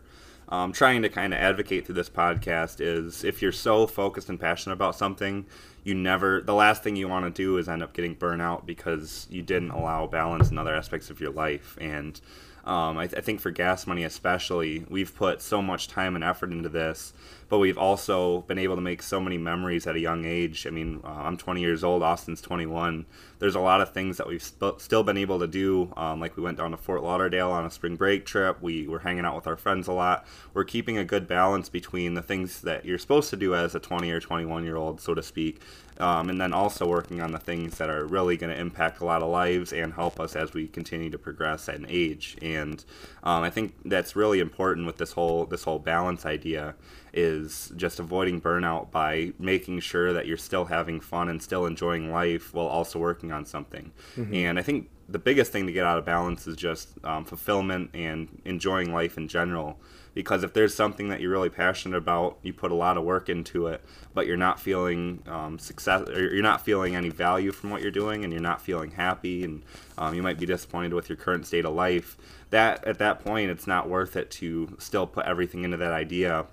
um, 0.49 0.73
trying 0.73 1.03
to 1.03 1.09
kind 1.09 1.33
of 1.33 1.41
advocate 1.41 1.87
through 1.87 1.95
this 1.95 2.11
podcast 2.11 2.77
is 2.81 3.25
if 3.25 3.41
you're 3.41 3.53
so 3.53 3.87
focused 3.87 4.29
and 4.29 4.41
passionate 4.41 4.75
about 4.75 4.97
something, 4.97 5.47
you 5.85 5.95
never 5.95 6.41
the 6.41 6.55
last 6.55 6.83
thing 6.83 6.97
you 6.97 7.09
want 7.09 7.25
to 7.25 7.31
do 7.43 7.57
is 7.57 7.69
end 7.69 7.83
up 7.83 7.93
getting 7.93 8.15
burnout 8.15 8.67
because 8.67 9.27
you 9.31 9.43
didn't 9.43 9.71
allow 9.71 10.07
balance 10.07 10.51
in 10.51 10.59
other 10.59 10.75
aspects 10.75 11.11
of 11.11 11.21
your 11.21 11.33
life 11.33 11.77
and 11.81 12.21
um, 12.65 12.97
I, 12.97 13.09
th- 13.09 13.19
I, 13.19 13.21
think 13.21 13.41
for 13.41 13.51
gas 13.51 13.89
money 13.89 14.05
especially 14.05 14.87
we've 14.89 15.15
put 15.15 15.43
so 15.43 15.61
much 15.61 15.89
time 15.89 16.15
and 16.15 16.23
effort 16.23 16.53
into 16.53 16.69
this 16.69 17.13
but 17.53 17.59
we've 17.59 17.77
also 17.77 18.41
been 18.49 18.57
able 18.57 18.77
to 18.77 18.81
make 18.81 19.03
so 19.03 19.21
many 19.21 19.37
memories 19.37 19.87
at 19.87 19.95
a 19.95 20.01
young 20.01 20.25
age. 20.25 20.67
I 20.67 20.71
mean 20.71 21.03
uh, 21.05 21.09
i'm 21.09 21.37
20 21.37 21.61
years 21.61 21.85
old 21.85 22.03
austin's 22.03 22.41
21 22.41 23.05
there's 23.41 23.55
a 23.55 23.61
lot 23.61 23.83
of 23.83 23.93
things 23.93 24.17
that 24.17 24.27
we've 24.27 24.41
sp- 24.41 24.79
still 24.79 25.03
been 25.03 25.19
able 25.19 25.39
to 25.39 25.47
do 25.47 25.93
um, 25.97 26.19
like 26.19 26.35
we 26.35 26.43
went 26.43 26.57
down 26.57 26.71
to 26.71 26.79
fort 26.79 27.03
lauderdale 27.03 27.51
on 27.51 27.67
a 27.67 27.71
spring 27.71 27.97
break 27.97 28.25
trip. 28.25 28.63
We 28.63 28.87
were 28.87 29.01
hanging 29.01 29.27
out 29.27 29.35
with 29.35 29.47
our 29.47 29.57
friends 29.57 29.87
a 29.87 29.93
lot. 29.93 30.25
We're 30.55 30.65
keeping 30.65 30.97
a 30.97 31.05
good 31.05 31.29
balance 31.29 31.69
between 31.69 32.15
the 32.15 32.23
things 32.23 32.63
that 32.63 32.87
you're 32.87 32.99
supposed 32.99 33.29
to 33.31 33.37
do 33.37 33.55
as 33.55 33.75
a 33.75 33.81
20 33.81 34.11
or 34.11 34.21
21 34.21 34.65
year 34.65 34.77
old 34.77 35.01
so 35.01 35.13
to 35.13 35.23
speak 35.23 35.61
um, 35.99 36.31
and 36.31 36.41
then 36.41 36.53
also 36.53 36.87
working 36.87 37.21
on 37.21 37.33
the 37.33 37.39
things 37.39 37.79
that 37.79 37.91
are 37.91 38.07
really 38.07 38.37
going 38.37 38.53
to 38.53 38.59
impact 38.59 39.01
a 39.01 39.05
lot 39.05 39.23
of 39.23 39.29
lives 39.29 39.73
and 39.73 39.93
help 39.93 40.19
us 40.19 40.35
as 40.35 40.55
we 40.55 40.67
continue 40.67 41.11
to 41.11 41.19
progress 41.19 41.69
and 41.69 41.85
age. 41.89 42.37
And 42.41 42.85
um, 43.23 43.43
I 43.43 43.51
think 43.51 43.75
that's 43.85 44.17
really 44.17 44.41
important 44.41 44.87
with 44.87 44.97
this 44.97 45.13
whole 45.13 45.47
this 45.47 45.65
whole 45.65 45.79
balance 45.79 46.25
idea 46.25 46.75
is 47.13 47.73
just 47.77 47.99
avoiding 47.99 48.41
burnout 48.41 48.91
by 48.91 49.33
making 49.39 49.81
sure 49.81 50.13
that 50.13 50.27
you're 50.27 50.37
still 50.37 50.67
having 50.67 51.01
fun 51.01 51.29
and 51.29 51.43
still 51.43 51.67
enjoying 51.67 52.11
life 52.11 52.55
while 52.55 52.67
also 52.67 52.99
working 52.99 53.33
on 53.33 53.45
something. 53.45 53.93
Mm-hmm. 54.17 54.35
And 54.35 54.59
I 54.59 54.63
think 54.63 54.89
the 55.09 55.19
biggest 55.19 55.53
thing 55.53 55.67
to 55.67 55.73
get 55.73 55.85
out 55.85 55.99
of 55.99 56.05
balance 56.05 56.47
is 56.47 56.57
just 56.57 56.93
um, 57.05 57.25
fulfillment 57.25 57.91
and 57.95 58.41
enjoying 58.45 58.93
life 58.93 59.19
in 59.19 59.29
general 59.29 59.79
because 60.15 60.45
if 60.45 60.53
there's 60.53 60.75
something 60.75 61.09
that 61.09 61.21
you're 61.21 61.31
really 61.31 61.49
passionate 61.49 61.97
about, 61.97 62.39
you 62.43 62.53
put 62.53 62.71
a 62.71 62.75
lot 62.75 62.97
of 62.97 63.05
work 63.05 63.29
into 63.29 63.69
it, 63.69 63.83
but 64.13 64.27
you're 64.27 64.37
not 64.37 64.61
feeling 64.61 65.23
um, 65.27 65.59
success, 65.59 66.09
or 66.09 66.35
you're 66.35 66.43
not 66.43 66.65
feeling 66.65 66.95
any 66.95 67.09
value 67.09 67.51
from 67.51 67.71
what 67.71 67.81
you're 67.81 67.91
doing, 67.91 68.25
and 68.25 68.33
you're 68.33 68.43
not 68.43 68.61
feeling 68.61 68.91
happy, 68.91 69.43
and 69.45 69.63
um, 69.97 70.15
you 70.15 70.23
might 70.23 70.39
be 70.39 70.47
disappointed 70.47 70.93
with 70.93 71.09
your 71.09 71.17
current 71.17 71.47
state 71.47 71.65
of 71.65 71.75
life. 71.75 72.19
That 72.51 72.85
at 72.85 72.99
that 72.99 73.25
point, 73.25 73.51
it's 73.51 73.67
not 73.67 73.89
worth 73.89 74.17
it 74.17 74.31
to 74.33 74.77
still 74.79 75.07
put 75.07 75.25
everything 75.25 75.65
into 75.65 75.79
that 75.79 75.93
idea 75.93 76.47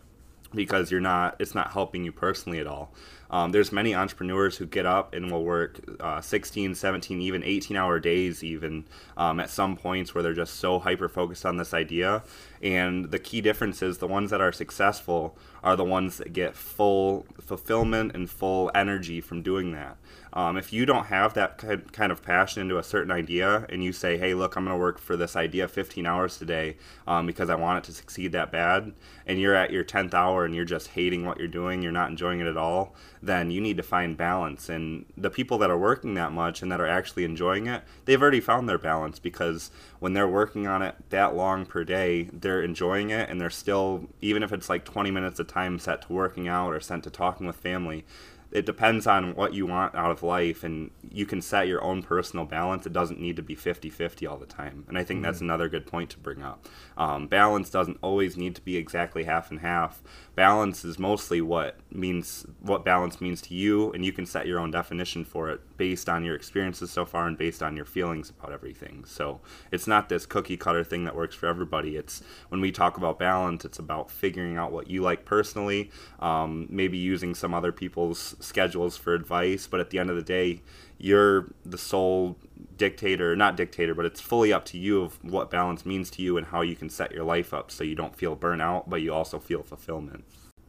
because 0.53 0.91
you're 0.91 1.01
not 1.01 1.35
it's 1.39 1.55
not 1.55 1.71
helping 1.71 2.03
you 2.03 2.11
personally 2.11 2.59
at 2.59 2.67
all 2.67 2.91
Um, 3.29 3.51
there's 3.51 3.71
many 3.71 3.93
entrepreneurs 3.93 4.57
who 4.57 4.65
get 4.65 4.85
up 4.85 5.13
and 5.13 5.31
will 5.31 5.43
work 5.43 5.79
uh, 5.99 6.21
16, 6.21 6.75
17, 6.75 7.21
even 7.21 7.43
18 7.43 7.77
hour 7.77 7.99
days, 7.99 8.43
even 8.43 8.85
um, 9.17 9.39
at 9.39 9.49
some 9.49 9.75
points 9.75 10.13
where 10.13 10.23
they're 10.23 10.33
just 10.33 10.55
so 10.55 10.79
hyper 10.79 11.07
focused 11.07 11.45
on 11.45 11.57
this 11.57 11.73
idea. 11.73 12.23
And 12.61 13.11
the 13.11 13.19
key 13.19 13.41
difference 13.41 13.81
is 13.81 13.99
the 13.99 14.07
ones 14.07 14.31
that 14.31 14.41
are 14.41 14.51
successful 14.51 15.37
are 15.63 15.75
the 15.75 15.83
ones 15.83 16.17
that 16.17 16.33
get 16.33 16.55
full 16.55 17.25
fulfillment 17.39 18.13
and 18.15 18.29
full 18.29 18.71
energy 18.73 19.21
from 19.21 19.41
doing 19.41 19.71
that. 19.73 19.97
Um, 20.31 20.57
if 20.57 20.71
you 20.71 20.85
don't 20.85 21.05
have 21.05 21.33
that 21.33 21.57
kind 21.57 22.11
of 22.11 22.21
passion 22.21 22.61
into 22.61 22.77
a 22.77 22.83
certain 22.83 23.11
idea 23.11 23.65
and 23.69 23.83
you 23.83 23.91
say, 23.91 24.17
hey, 24.17 24.33
look, 24.35 24.55
I'm 24.55 24.65
going 24.65 24.75
to 24.75 24.79
work 24.79 24.99
for 24.99 25.17
this 25.17 25.35
idea 25.35 25.67
15 25.67 26.05
hours 26.05 26.37
today 26.37 26.77
um, 27.07 27.25
because 27.25 27.49
I 27.49 27.55
want 27.55 27.83
it 27.83 27.87
to 27.87 27.93
succeed 27.93 28.31
that 28.33 28.51
bad, 28.51 28.93
and 29.25 29.39
you're 29.39 29.55
at 29.55 29.71
your 29.71 29.83
10th 29.83 30.13
hour 30.13 30.45
and 30.45 30.53
you're 30.53 30.65
just 30.65 30.89
hating 30.89 31.25
what 31.25 31.39
you're 31.39 31.47
doing, 31.47 31.81
you're 31.81 31.91
not 31.91 32.09
enjoying 32.09 32.39
it 32.39 32.47
at 32.47 32.57
all, 32.57 32.93
then 33.21 33.51
you 33.51 33.59
need 33.59 33.77
to 33.77 33.83
find 33.83 34.15
balance. 34.15 34.69
And 34.69 35.05
the 35.17 35.29
people 35.29 35.57
that 35.59 35.69
are 35.69 35.77
working 35.77 36.13
that 36.13 36.31
much 36.31 36.61
and 36.61 36.71
that 36.71 36.79
are 36.79 36.87
actually 36.87 37.23
enjoying 37.25 37.67
it, 37.67 37.83
they've 38.05 38.21
already 38.21 38.39
found 38.39 38.67
their 38.67 38.77
balance 38.77 39.19
because 39.19 39.71
when 39.99 40.13
they're 40.13 40.27
working 40.27 40.67
on 40.67 40.81
it 40.81 40.95
that 41.09 41.35
long 41.35 41.65
per 41.65 41.83
day, 41.83 42.29
they're 42.31 42.61
enjoying 42.61 43.09
it 43.09 43.29
and 43.29 43.39
they're 43.39 43.49
still, 43.49 44.07
even 44.21 44.43
if 44.43 44.53
it's 44.53 44.69
like 44.69 44.85
20 44.85 45.11
minutes 45.11 45.39
of 45.39 45.47
time 45.47 45.79
set 45.79 46.03
to 46.03 46.13
working 46.13 46.47
out 46.47 46.73
or 46.73 46.79
sent 46.79 47.03
to 47.03 47.09
talking 47.09 47.45
with 47.45 47.57
family, 47.57 48.05
it 48.51 48.65
depends 48.65 49.05
on 49.05 49.35
what 49.35 49.53
you 49.53 49.65
want 49.65 49.93
out 49.95 50.11
of 50.11 50.23
life 50.23 50.63
and 50.63 50.91
you 51.09 51.25
can 51.25 51.41
set 51.41 51.67
your 51.67 51.83
own 51.83 52.01
personal 52.01 52.45
balance. 52.45 52.85
It 52.85 52.93
doesn't 52.93 53.19
need 53.19 53.35
to 53.35 53.41
be 53.41 53.55
50-50 53.55 54.29
all 54.29 54.37
the 54.37 54.45
time 54.45 54.85
and 54.87 54.97
i 54.97 55.03
think 55.03 55.17
mm-hmm. 55.17 55.25
that's 55.25 55.41
another 55.41 55.69
good 55.69 55.85
point 55.85 56.09
to 56.11 56.17
bring 56.17 56.41
up. 56.41 56.67
Um, 56.97 57.27
balance 57.27 57.69
doesn't 57.69 57.97
always 58.01 58.37
need 58.37 58.55
to 58.55 58.61
be 58.61 58.77
exactly 58.77 59.23
half 59.23 59.51
and 59.51 59.59
half. 59.59 60.01
Balance 60.35 60.83
is 60.83 60.97
mostly 60.97 61.41
what 61.41 61.77
means 61.91 62.45
what 62.61 62.83
balance 62.83 63.21
means 63.21 63.41
to 63.43 63.53
you 63.53 63.91
and 63.91 64.03
you 64.03 64.11
can 64.11 64.25
set 64.25 64.47
your 64.47 64.59
own 64.59 64.71
definition 64.71 65.23
for 65.23 65.49
it 65.49 65.61
based 65.77 66.09
on 66.09 66.23
your 66.23 66.35
experiences 66.35 66.91
so 66.91 67.05
far 67.05 67.27
and 67.27 67.37
based 67.37 67.61
on 67.61 67.75
your 67.75 67.85
feelings 67.85 68.29
about 68.29 68.51
everything. 68.51 69.05
So 69.05 69.41
it's 69.71 69.87
not 69.87 70.09
this 70.09 70.25
cookie 70.25 70.57
cutter 70.57 70.83
thing 70.83 71.03
that 71.05 71.15
works 71.15 71.35
for 71.35 71.47
everybody. 71.47 71.95
It's 71.95 72.21
when 72.49 72.61
we 72.61 72.71
talk 72.71 72.97
about 72.97 73.19
balance 73.19 73.65
it's 73.65 73.79
about 73.79 74.09
figuring 74.09 74.57
out 74.57 74.71
what 74.71 74.89
you 74.89 75.01
like 75.01 75.25
personally 75.25 75.91
um, 76.19 76.67
maybe 76.69 76.97
using 76.97 77.35
some 77.35 77.53
other 77.53 77.71
people's 77.71 78.35
schedules 78.39 78.97
for 78.97 79.13
advice, 79.13 79.67
but 79.67 79.79
at 79.79 79.89
the 79.89 79.99
end 79.99 80.09
of 80.09 80.15
the 80.15 80.21
day, 80.21 80.61
you're 80.97 81.47
the 81.65 81.77
sole 81.77 82.37
dictator, 82.77 83.35
not 83.35 83.55
dictator, 83.55 83.93
but 83.93 84.05
it's 84.05 84.21
fully 84.21 84.51
up 84.51 84.65
to 84.65 84.77
you 84.77 85.01
of 85.01 85.23
what 85.23 85.49
balance 85.49 85.85
means 85.85 86.09
to 86.11 86.21
you 86.21 86.37
and 86.37 86.47
how 86.47 86.61
you 86.61 86.75
can 86.75 86.89
set 86.89 87.11
your 87.11 87.23
life 87.23 87.53
up 87.53 87.71
so 87.71 87.83
you 87.83 87.95
don't 87.95 88.15
feel 88.15 88.35
burnout, 88.35 88.83
but 88.87 89.01
you 89.01 89.13
also 89.13 89.39
feel 89.39 89.63
fulfillment. 89.63 90.23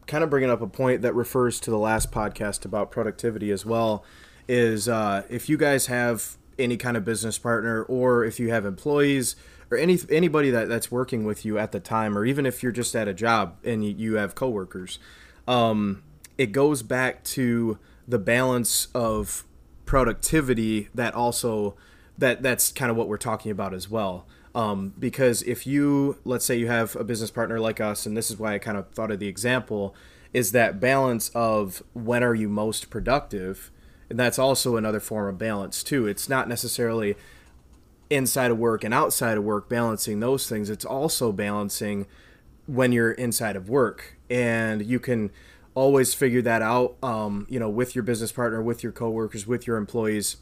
Kind 0.06 0.24
of 0.24 0.30
bringing 0.30 0.50
up 0.50 0.60
a 0.60 0.66
point 0.66 1.02
that 1.02 1.14
refers 1.14 1.60
to 1.60 1.70
the 1.70 1.78
last 1.78 2.10
podcast 2.10 2.64
about 2.64 2.90
productivity 2.90 3.50
as 3.50 3.64
well 3.64 4.04
is 4.48 4.88
uh, 4.88 5.22
if 5.28 5.48
you 5.48 5.56
guys 5.56 5.86
have 5.86 6.36
any 6.58 6.76
kind 6.76 6.96
of 6.96 7.04
business 7.04 7.38
partner 7.38 7.82
or 7.84 8.24
if 8.24 8.38
you 8.38 8.50
have 8.50 8.66
employees 8.66 9.36
or 9.70 9.78
any 9.78 9.98
anybody 10.10 10.50
that, 10.50 10.68
that's 10.68 10.90
working 10.90 11.24
with 11.24 11.44
you 11.44 11.58
at 11.58 11.72
the 11.72 11.80
time 11.80 12.18
or 12.18 12.24
even 12.24 12.44
if 12.44 12.62
you're 12.62 12.72
just 12.72 12.94
at 12.94 13.08
a 13.08 13.14
job 13.14 13.56
and 13.64 13.84
you, 13.84 13.94
you 13.96 14.14
have 14.14 14.34
coworkers 14.34 14.98
um, 15.48 16.02
it 16.40 16.52
goes 16.52 16.82
back 16.82 17.22
to 17.22 17.78
the 18.08 18.18
balance 18.18 18.88
of 18.94 19.44
productivity 19.84 20.88
that 20.94 21.14
also 21.14 21.76
that 22.16 22.42
that's 22.42 22.72
kind 22.72 22.90
of 22.90 22.96
what 22.96 23.08
we're 23.08 23.18
talking 23.18 23.52
about 23.52 23.74
as 23.74 23.90
well. 23.90 24.26
Um, 24.54 24.94
because 24.98 25.42
if 25.42 25.66
you 25.66 26.16
let's 26.24 26.46
say 26.46 26.56
you 26.56 26.66
have 26.66 26.96
a 26.96 27.04
business 27.04 27.30
partner 27.30 27.60
like 27.60 27.78
us 27.78 28.06
and 28.06 28.16
this 28.16 28.30
is 28.30 28.38
why 28.38 28.54
i 28.54 28.58
kind 28.58 28.78
of 28.78 28.88
thought 28.88 29.10
of 29.10 29.18
the 29.18 29.28
example 29.28 29.94
is 30.32 30.52
that 30.52 30.80
balance 30.80 31.28
of 31.34 31.82
when 31.92 32.24
are 32.24 32.34
you 32.34 32.48
most 32.48 32.88
productive 32.88 33.70
and 34.08 34.18
that's 34.18 34.38
also 34.38 34.76
another 34.76 34.98
form 34.98 35.28
of 35.28 35.36
balance 35.36 35.84
too. 35.84 36.06
It's 36.06 36.26
not 36.26 36.48
necessarily 36.48 37.16
inside 38.08 38.50
of 38.50 38.58
work 38.58 38.82
and 38.82 38.94
outside 38.94 39.36
of 39.36 39.44
work 39.44 39.68
balancing 39.68 40.20
those 40.20 40.48
things. 40.48 40.70
It's 40.70 40.86
also 40.86 41.32
balancing 41.32 42.06
when 42.66 42.92
you're 42.92 43.12
inside 43.12 43.56
of 43.56 43.68
work. 43.68 44.16
And 44.30 44.84
you 44.84 44.98
can 44.98 45.30
always 45.80 46.12
figure 46.12 46.42
that 46.42 46.60
out, 46.60 46.94
um, 47.02 47.46
you 47.48 47.58
know, 47.58 47.70
with 47.70 47.94
your 47.94 48.02
business 48.02 48.30
partner, 48.30 48.62
with 48.62 48.82
your 48.82 48.92
coworkers, 48.92 49.46
with 49.46 49.66
your 49.66 49.78
employees. 49.78 50.36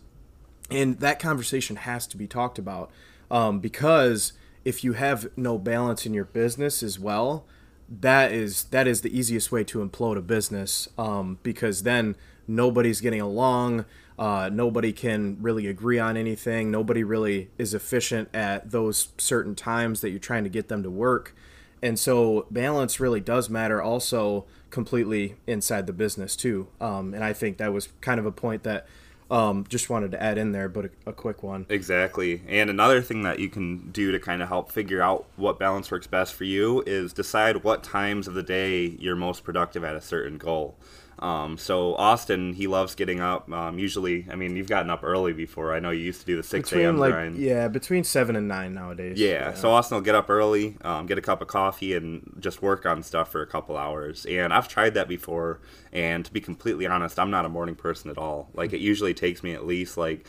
And 0.69 0.99
that 0.99 1.21
conversation 1.21 1.77
has 1.77 2.09
to 2.09 2.17
be 2.17 2.27
talked 2.27 2.59
about 2.59 2.91
um, 3.31 3.61
because 3.61 4.33
if 4.65 4.83
you 4.83 4.95
have 4.95 5.31
no 5.37 5.57
balance 5.57 6.05
in 6.05 6.13
your 6.13 6.25
business 6.25 6.83
as 6.83 6.99
well, 6.99 7.47
that 7.89 8.33
is 8.33 8.65
that 8.65 8.89
is 8.89 9.03
the 9.03 9.17
easiest 9.17 9.53
way 9.53 9.63
to 9.63 9.79
implode 9.79 10.19
a 10.19 10.23
business 10.23 10.89
um, 10.99 11.39
because 11.45 11.85
then 11.85 12.17
nobody's 12.49 13.01
getting 13.01 13.21
along. 13.21 13.85
Uh, 14.19 14.51
nobody 14.53 14.93
can 14.93 15.39
really 15.41 15.69
agree 15.69 16.01
on 16.01 16.17
anything. 16.17 16.73
Nobody 16.73 17.05
really 17.05 17.49
is 17.59 17.75
efficient 17.75 18.29
at 18.35 18.73
those 18.73 19.11
certain 19.19 19.55
times 19.55 20.01
that 20.01 20.11
you're 20.11 20.19
trying 20.19 20.43
to 20.43 20.51
get 20.51 20.67
them 20.67 20.83
to 20.83 20.91
work. 20.91 21.33
And 21.81 21.97
so 21.97 22.49
balance 22.51 22.99
really 22.99 23.21
does 23.21 23.49
matter 23.49 23.81
also 23.81 24.47
completely 24.71 25.37
inside 25.47 25.87
the 25.87 25.93
business 25.93 26.37
too. 26.37 26.69
Um, 26.81 27.15
and 27.15 27.25
I 27.25 27.33
think 27.33 27.59
that 27.59 27.73
was 27.73 27.89
kind 28.01 28.21
of 28.21 28.27
a 28.27 28.33
point 28.33 28.63
that 28.65 28.87
um, 29.31 29.67
just 29.69 29.91
wanted 29.91 30.13
to 30.13 30.23
add 30.23 30.39
in 30.39 30.53
there, 30.53 30.69
but 30.69 30.87
a, 30.87 30.91
a, 31.07 31.13
quick 31.13 31.43
one. 31.43 31.67
Exactly. 31.69 32.41
And 32.49 32.71
another 32.71 33.03
thing 33.03 33.23
that 33.23 33.39
you 33.39 33.51
can 33.51 33.91
do 33.91 34.11
to 34.11 34.19
kind 34.19 34.43
of 34.43 34.49
help 34.49 34.73
figure 34.73 35.03
out 35.03 35.27
what 35.37 35.59
balance 35.59 35.91
works 35.91 36.07
best 36.07 36.35
for 36.35 36.45
you 36.45 36.83
is 36.87 37.13
decide 37.13 37.63
what 37.63 37.83
times 37.83 38.27
of 38.27 38.33
the 38.33 38.43
day 38.43 38.97
you're 38.99 39.17
most 39.17 39.45
productive 39.45 39.85
at 39.85 39.95
a 39.95 40.01
certain 40.01 40.39
goal. 40.39 40.77
Um, 41.21 41.59
so 41.59 41.95
Austin, 41.97 42.53
he 42.53 42.67
loves 42.67 42.95
getting 42.95 43.21
up. 43.21 43.51
Um, 43.51 43.79
usually, 43.79 44.27
I 44.31 44.37
mean, 44.37 44.57
you've 44.57 44.69
gotten 44.69 44.91
up 44.91 45.01
early 45.03 45.33
before. 45.33 45.75
I 45.75 45.81
know 45.81 45.91
you 45.91 46.03
used 46.03 46.21
to 46.21 46.27
do 46.27 46.37
the 46.37 46.43
six 46.43 46.73
a.m. 46.73 46.99
Like, 46.99 47.13
grind. 47.13 47.39
Yeah, 47.39 47.69
between 47.69 48.05
seven 48.05 48.37
and 48.37 48.47
nine 48.49 48.75
nowadays. 48.75 49.19
Yeah, 49.19 49.29
yeah. 49.29 49.55
So 49.55 49.71
Austin 49.71 49.97
will 49.97 50.03
get 50.03 50.15
up 50.15 50.31
early, 50.31 50.77
um, 50.83 51.07
get 51.07 51.19
a 51.19 51.23
cup 51.23 51.43
of 51.43 51.49
coffee, 51.49 51.95
and 51.95 52.37
just 52.39 52.63
work 52.63 52.87
on 52.87 53.03
stuff 53.03 53.31
for 53.33 53.43
a 53.43 53.47
couple 53.47 53.77
hours. 53.77 54.27
And 54.27 54.53
I've 54.53 54.69
tried 54.69 54.95
that 54.95 55.09
before. 55.09 55.61
And 55.93 56.25
to 56.25 56.33
be 56.33 56.41
completely 56.41 56.87
honest, 56.87 57.19
I'm 57.19 57.31
not 57.31 57.45
a 57.45 57.49
morning 57.49 57.75
person 57.75 58.11
at 58.11 58.19
all. 58.19 58.51
Like 58.55 58.73
it 58.73 58.81
usually 58.81 59.15
takes 59.15 59.43
me 59.43 59.53
at 59.53 59.67
least 59.67 59.97
like 59.97 60.27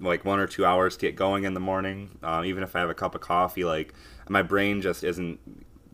like 0.00 0.24
one 0.24 0.40
or 0.40 0.46
two 0.46 0.64
hours 0.64 0.96
to 0.96 1.06
get 1.06 1.16
going 1.16 1.44
in 1.44 1.54
the 1.54 1.60
morning. 1.60 2.18
Um, 2.22 2.44
even 2.44 2.62
if 2.62 2.74
I 2.74 2.80
have 2.80 2.90
a 2.90 2.94
cup 2.94 3.14
of 3.14 3.20
coffee, 3.20 3.64
like 3.64 3.94
my 4.28 4.42
brain 4.42 4.82
just 4.82 5.04
isn't 5.04 5.38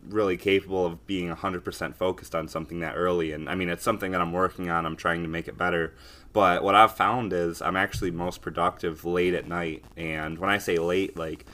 really 0.07 0.37
capable 0.37 0.85
of 0.85 1.05
being 1.07 1.33
100% 1.33 1.95
focused 1.95 2.35
on 2.35 2.47
something 2.47 2.79
that 2.79 2.95
early. 2.95 3.31
And 3.31 3.49
I 3.49 3.55
mean, 3.55 3.69
it's 3.69 3.83
something 3.83 4.11
that 4.11 4.21
I'm 4.21 4.31
working 4.31 4.69
on. 4.69 4.85
I'm 4.85 4.95
trying 4.95 5.23
to 5.23 5.29
make 5.29 5.47
it 5.47 5.57
better. 5.57 5.93
But 6.31 6.63
what 6.63 6.75
I've 6.75 6.95
found 6.95 7.31
is 7.33 7.61
I'm 7.61 7.75
actually 7.75 8.11
most 8.11 8.41
productive 8.41 9.05
late 9.05 9.33
at 9.33 9.47
night. 9.47 9.83
And 9.95 10.39
when 10.39 10.49
I 10.49 10.57
say 10.57 10.77
late, 10.77 11.15
like 11.15 11.45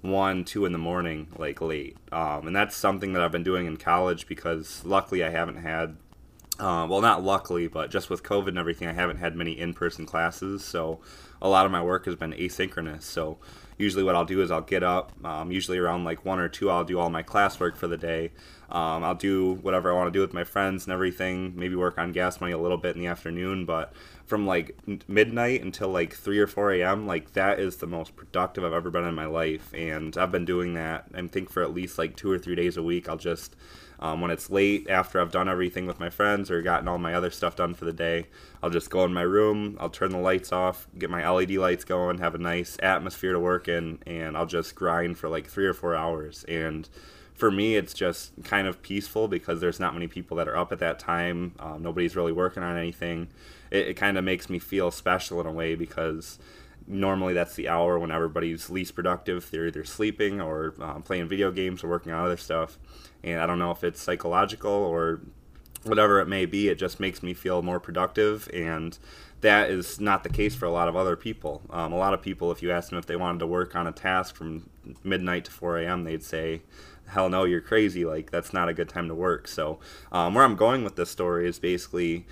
one, 0.00 0.44
two 0.44 0.64
in 0.64 0.72
the 0.72 0.78
morning, 0.78 1.28
like 1.36 1.60
late. 1.60 1.96
Um, 2.12 2.46
and 2.46 2.56
that's 2.56 2.76
something 2.76 3.12
that 3.12 3.22
I've 3.22 3.32
been 3.32 3.42
doing 3.42 3.66
in 3.66 3.76
college 3.76 4.26
because 4.26 4.84
luckily 4.84 5.24
I 5.24 5.30
haven't 5.30 5.56
had, 5.56 5.96
uh, 6.58 6.86
well, 6.88 7.00
not 7.00 7.24
luckily, 7.24 7.66
but 7.66 7.90
just 7.90 8.10
with 8.10 8.22
COVID 8.22 8.48
and 8.48 8.58
everything, 8.58 8.88
I 8.88 8.92
haven't 8.92 9.18
had 9.18 9.34
many 9.34 9.58
in 9.58 9.74
person 9.74 10.06
classes. 10.06 10.64
So 10.64 11.00
a 11.42 11.48
lot 11.48 11.66
of 11.66 11.72
my 11.72 11.82
work 11.82 12.04
has 12.06 12.14
been 12.14 12.32
asynchronous. 12.32 13.02
So 13.02 13.38
usually 13.78 14.02
what 14.02 14.14
I'll 14.14 14.24
do 14.24 14.42
is 14.42 14.50
I'll 14.50 14.60
get 14.60 14.82
up, 14.82 15.12
um, 15.24 15.50
usually 15.50 15.78
around 15.78 16.04
like 16.04 16.24
one 16.24 16.40
or 16.40 16.48
two, 16.48 16.68
I'll 16.68 16.84
do 16.84 16.98
all 16.98 17.08
my 17.08 17.22
classwork 17.22 17.76
for 17.76 17.86
the 17.86 17.96
day. 17.96 18.32
Um, 18.70 19.02
I'll 19.02 19.14
do 19.14 19.54
whatever 19.62 19.90
I 19.90 19.94
want 19.94 20.08
to 20.08 20.16
do 20.16 20.20
with 20.20 20.34
my 20.34 20.44
friends 20.44 20.84
and 20.84 20.92
everything. 20.92 21.54
Maybe 21.56 21.74
work 21.74 21.96
on 21.96 22.12
gas 22.12 22.40
money 22.40 22.52
a 22.52 22.58
little 22.58 22.76
bit 22.76 22.96
in 22.96 23.00
the 23.00 23.06
afternoon, 23.06 23.64
but 23.64 23.94
from 24.26 24.46
like 24.46 24.76
midnight 25.08 25.62
until 25.62 25.88
like 25.88 26.12
3 26.12 26.38
or 26.38 26.46
4 26.46 26.72
a.m., 26.72 27.06
like 27.06 27.32
that 27.32 27.60
is 27.60 27.76
the 27.76 27.86
most 27.86 28.14
productive 28.14 28.64
I've 28.64 28.74
ever 28.74 28.90
been 28.90 29.04
in 29.04 29.14
my 29.14 29.24
life. 29.24 29.72
And 29.72 30.16
I've 30.18 30.32
been 30.32 30.44
doing 30.44 30.74
that, 30.74 31.06
I 31.14 31.26
think, 31.28 31.50
for 31.50 31.62
at 31.62 31.72
least 31.72 31.96
like 31.96 32.14
two 32.16 32.30
or 32.30 32.38
three 32.38 32.56
days 32.56 32.76
a 32.76 32.82
week. 32.82 33.08
I'll 33.08 33.16
just 33.16 33.56
um, 34.00 34.20
when 34.20 34.30
it's 34.30 34.50
late 34.50 34.88
after 34.88 35.20
I've 35.20 35.32
done 35.32 35.48
everything 35.48 35.86
with 35.86 35.98
my 35.98 36.10
friends 36.10 36.50
or 36.50 36.62
gotten 36.62 36.88
all 36.88 36.98
my 36.98 37.14
other 37.14 37.30
stuff 37.30 37.56
done 37.56 37.74
for 37.74 37.84
the 37.84 37.92
day, 37.92 38.26
I'll 38.62 38.70
just 38.70 38.90
go 38.90 39.04
in 39.04 39.12
my 39.12 39.22
room, 39.22 39.76
I'll 39.80 39.90
turn 39.90 40.10
the 40.10 40.18
lights 40.18 40.52
off, 40.52 40.86
get 40.98 41.10
my 41.10 41.28
LED 41.28 41.52
lights 41.52 41.84
going, 41.84 42.18
have 42.18 42.34
a 42.34 42.38
nice 42.38 42.76
atmosphere 42.82 43.32
to 43.32 43.40
work 43.40 43.68
in, 43.68 43.98
and 44.06 44.36
I'll 44.36 44.46
just 44.46 44.74
grind 44.74 45.18
for 45.18 45.28
like 45.28 45.46
three 45.46 45.66
or 45.66 45.74
four 45.74 45.94
hours. 45.94 46.44
And 46.44 46.88
for 47.34 47.50
me, 47.50 47.76
it's 47.76 47.94
just 47.94 48.32
kind 48.44 48.66
of 48.66 48.82
peaceful 48.82 49.28
because 49.28 49.60
there's 49.60 49.78
not 49.78 49.94
many 49.94 50.08
people 50.08 50.36
that 50.36 50.48
are 50.48 50.56
up 50.56 50.72
at 50.72 50.80
that 50.80 50.98
time. 50.98 51.54
Um, 51.58 51.82
nobody's 51.82 52.16
really 52.16 52.32
working 52.32 52.62
on 52.62 52.76
anything. 52.76 53.28
It, 53.70 53.88
it 53.88 53.94
kind 53.94 54.18
of 54.18 54.24
makes 54.24 54.48
me 54.50 54.58
feel 54.58 54.90
special 54.90 55.40
in 55.40 55.46
a 55.46 55.52
way 55.52 55.76
because 55.76 56.38
normally 56.88 57.34
that's 57.34 57.54
the 57.54 57.68
hour 57.68 57.98
when 57.98 58.10
everybody's 58.10 58.70
least 58.70 58.94
productive. 58.94 59.50
They're 59.50 59.66
either 59.66 59.84
sleeping 59.84 60.40
or 60.40 60.74
um, 60.80 61.02
playing 61.02 61.28
video 61.28 61.52
games 61.52 61.84
or 61.84 61.88
working 61.88 62.12
on 62.12 62.24
other 62.24 62.36
stuff. 62.36 62.78
And 63.22 63.40
I 63.40 63.46
don't 63.46 63.58
know 63.58 63.70
if 63.70 63.84
it's 63.84 64.00
psychological 64.00 64.70
or 64.70 65.20
whatever 65.84 66.20
it 66.20 66.26
may 66.26 66.46
be, 66.46 66.68
it 66.68 66.78
just 66.78 66.98
makes 66.98 67.22
me 67.22 67.34
feel 67.34 67.62
more 67.62 67.78
productive. 67.78 68.48
And 68.52 68.98
that 69.40 69.70
is 69.70 70.00
not 70.00 70.24
the 70.24 70.28
case 70.28 70.54
for 70.54 70.66
a 70.66 70.70
lot 70.70 70.88
of 70.88 70.96
other 70.96 71.14
people. 71.14 71.62
Um, 71.70 71.92
a 71.92 71.98
lot 71.98 72.14
of 72.14 72.22
people, 72.22 72.50
if 72.50 72.62
you 72.62 72.72
ask 72.72 72.90
them 72.90 72.98
if 72.98 73.06
they 73.06 73.16
wanted 73.16 73.38
to 73.40 73.46
work 73.46 73.76
on 73.76 73.86
a 73.86 73.92
task 73.92 74.34
from 74.34 74.68
midnight 75.04 75.44
to 75.44 75.50
4 75.50 75.78
a.m., 75.80 76.04
they'd 76.04 76.24
say, 76.24 76.62
hell 77.06 77.28
no, 77.28 77.44
you're 77.44 77.60
crazy. 77.60 78.04
Like, 78.04 78.30
that's 78.30 78.52
not 78.52 78.68
a 78.68 78.74
good 78.74 78.88
time 78.88 79.08
to 79.08 79.14
work. 79.14 79.46
So, 79.46 79.78
um, 80.10 80.34
where 80.34 80.44
I'm 80.44 80.56
going 80.56 80.84
with 80.84 80.96
this 80.96 81.10
story 81.10 81.48
is 81.48 81.58
basically 81.58 82.26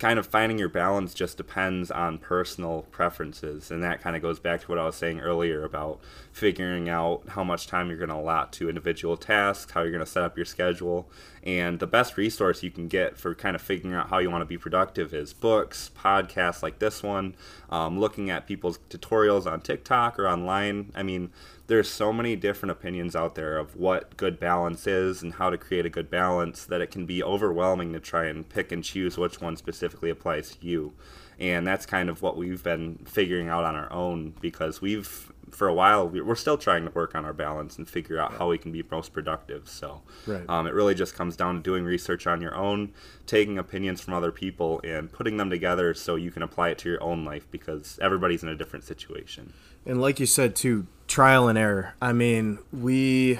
kind 0.00 0.18
of 0.18 0.26
finding 0.26 0.58
your 0.58 0.68
balance 0.68 1.12
just 1.12 1.36
depends 1.36 1.90
on 1.90 2.16
personal 2.18 2.82
preferences. 2.90 3.70
And 3.70 3.82
that 3.84 4.00
kind 4.00 4.16
of 4.16 4.22
goes 4.22 4.40
back 4.40 4.62
to 4.62 4.66
what 4.66 4.78
i 4.78 4.84
was 4.84 4.96
saying 4.96 5.20
earlier 5.20 5.62
about 5.62 6.00
figuring 6.32 6.88
out 6.88 7.22
how 7.28 7.44
much 7.44 7.66
time 7.66 7.88
you're 7.88 7.98
going 7.98 8.08
to 8.08 8.16
allot 8.16 8.52
to 8.54 8.68
individual 8.68 9.16
tasks 9.16 9.72
how 9.72 9.82
you're 9.82 9.90
going 9.90 10.04
to 10.04 10.10
set 10.10 10.22
up 10.22 10.36
your 10.36 10.46
schedule 10.46 11.08
and 11.42 11.78
the 11.78 11.86
best 11.86 12.16
resource 12.16 12.62
you 12.62 12.70
can 12.70 12.88
get 12.88 13.16
for 13.16 13.34
kind 13.34 13.56
of 13.56 13.62
figuring 13.62 13.94
out 13.94 14.10
how 14.10 14.18
you 14.18 14.30
want 14.30 14.42
to 14.42 14.46
be 14.46 14.58
productive 14.58 15.14
is 15.14 15.32
books 15.32 15.90
podcasts 15.98 16.62
like 16.62 16.78
this 16.78 17.02
one 17.02 17.34
um, 17.70 17.98
looking 17.98 18.30
at 18.30 18.46
people's 18.46 18.78
tutorials 18.88 19.50
on 19.50 19.60
tiktok 19.60 20.18
or 20.18 20.28
online 20.28 20.92
i 20.94 21.02
mean 21.02 21.30
there's 21.70 21.88
so 21.88 22.12
many 22.12 22.34
different 22.34 22.72
opinions 22.72 23.14
out 23.14 23.36
there 23.36 23.56
of 23.56 23.76
what 23.76 24.16
good 24.16 24.40
balance 24.40 24.88
is 24.88 25.22
and 25.22 25.34
how 25.34 25.48
to 25.48 25.56
create 25.56 25.86
a 25.86 25.88
good 25.88 26.10
balance 26.10 26.64
that 26.64 26.80
it 26.80 26.90
can 26.90 27.06
be 27.06 27.22
overwhelming 27.22 27.92
to 27.92 28.00
try 28.00 28.24
and 28.24 28.48
pick 28.48 28.72
and 28.72 28.82
choose 28.82 29.16
which 29.16 29.40
one 29.40 29.56
specifically 29.56 30.10
applies 30.10 30.56
to 30.56 30.66
you. 30.66 30.92
And 31.38 31.64
that's 31.64 31.86
kind 31.86 32.10
of 32.10 32.22
what 32.22 32.36
we've 32.36 32.60
been 32.64 32.98
figuring 33.06 33.48
out 33.48 33.62
on 33.62 33.76
our 33.76 33.90
own 33.92 34.34
because 34.40 34.80
we've, 34.80 35.30
for 35.50 35.68
a 35.68 35.74
while, 35.74 36.08
we're 36.08 36.34
still 36.34 36.58
trying 36.58 36.84
to 36.84 36.90
work 36.90 37.14
on 37.14 37.24
our 37.24 37.32
balance 37.32 37.78
and 37.78 37.88
figure 37.88 38.18
out 38.18 38.34
how 38.34 38.48
we 38.48 38.58
can 38.58 38.72
be 38.72 38.82
most 38.90 39.12
productive. 39.12 39.68
So 39.68 40.02
right. 40.26 40.42
um, 40.48 40.66
it 40.66 40.74
really 40.74 40.94
just 40.94 41.14
comes 41.14 41.36
down 41.36 41.56
to 41.56 41.60
doing 41.60 41.84
research 41.84 42.26
on 42.26 42.40
your 42.40 42.54
own, 42.54 42.92
taking 43.26 43.58
opinions 43.58 44.00
from 44.00 44.14
other 44.14 44.32
people, 44.32 44.80
and 44.84 45.10
putting 45.12 45.36
them 45.36 45.50
together 45.50 45.94
so 45.94 46.16
you 46.16 46.30
can 46.30 46.42
apply 46.42 46.70
it 46.70 46.78
to 46.78 46.88
your 46.88 47.02
own 47.02 47.24
life 47.24 47.50
because 47.50 47.98
everybody's 48.02 48.42
in 48.42 48.48
a 48.48 48.56
different 48.56 48.84
situation. 48.84 49.52
And 49.86 50.00
like 50.00 50.20
you 50.20 50.26
said, 50.26 50.54
too, 50.54 50.86
trial 51.06 51.48
and 51.48 51.58
error. 51.58 51.94
I 52.00 52.12
mean, 52.12 52.58
we 52.72 53.38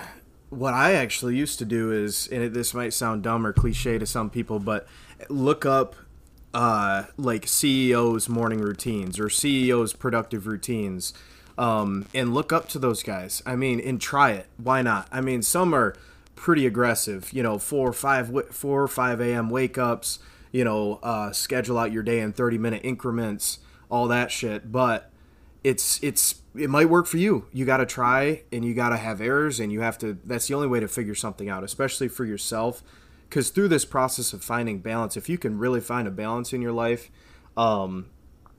what 0.50 0.74
I 0.74 0.94
actually 0.94 1.36
used 1.36 1.58
to 1.60 1.64
do 1.64 1.92
is, 1.92 2.26
and 2.26 2.42
it, 2.42 2.52
this 2.52 2.74
might 2.74 2.92
sound 2.92 3.22
dumb 3.22 3.46
or 3.46 3.52
cliche 3.52 3.98
to 3.98 4.06
some 4.06 4.30
people, 4.30 4.58
but 4.58 4.86
look 5.28 5.64
up 5.64 5.94
uh, 6.52 7.04
like 7.16 7.46
CEOs' 7.46 8.28
morning 8.28 8.60
routines 8.60 9.18
or 9.18 9.30
CEOs' 9.30 9.92
productive 9.92 10.46
routines, 10.46 11.14
um, 11.60 12.06
and 12.14 12.32
look 12.32 12.54
up 12.54 12.70
to 12.70 12.78
those 12.78 13.02
guys. 13.02 13.42
I 13.44 13.54
mean, 13.54 13.80
and 13.80 14.00
try 14.00 14.30
it. 14.30 14.46
Why 14.56 14.80
not? 14.80 15.08
I 15.12 15.20
mean, 15.20 15.42
some 15.42 15.74
are 15.74 15.94
pretty 16.34 16.66
aggressive. 16.66 17.30
You 17.34 17.42
know, 17.42 17.58
four 17.58 17.90
or 17.90 17.92
five, 17.92 18.32
four 18.50 18.82
or 18.82 18.88
five 18.88 19.20
a.m. 19.20 19.50
wake 19.50 19.76
ups. 19.76 20.20
You 20.52 20.64
know, 20.64 20.98
uh, 21.02 21.32
schedule 21.32 21.78
out 21.78 21.92
your 21.92 22.02
day 22.02 22.20
in 22.20 22.32
thirty 22.32 22.56
minute 22.56 22.80
increments, 22.82 23.58
all 23.90 24.08
that 24.08 24.30
shit. 24.30 24.72
But 24.72 25.10
it's 25.62 26.02
it's 26.02 26.36
it 26.56 26.70
might 26.70 26.88
work 26.88 27.06
for 27.06 27.18
you. 27.18 27.46
You 27.52 27.66
got 27.66 27.76
to 27.76 27.86
try 27.86 28.42
and 28.50 28.64
you 28.64 28.72
got 28.72 28.88
to 28.88 28.96
have 28.96 29.20
errors 29.20 29.60
and 29.60 29.70
you 29.70 29.82
have 29.82 29.98
to 29.98 30.18
that's 30.24 30.48
the 30.48 30.54
only 30.54 30.66
way 30.66 30.80
to 30.80 30.88
figure 30.88 31.14
something 31.14 31.50
out, 31.50 31.62
especially 31.62 32.08
for 32.08 32.24
yourself 32.24 32.82
cuz 33.28 33.50
through 33.50 33.68
this 33.68 33.84
process 33.84 34.32
of 34.32 34.42
finding 34.42 34.80
balance, 34.80 35.16
if 35.16 35.28
you 35.28 35.38
can 35.38 35.58
really 35.58 35.80
find 35.80 36.08
a 36.08 36.10
balance 36.10 36.52
in 36.54 36.62
your 36.62 36.72
life, 36.72 37.10
um 37.56 38.06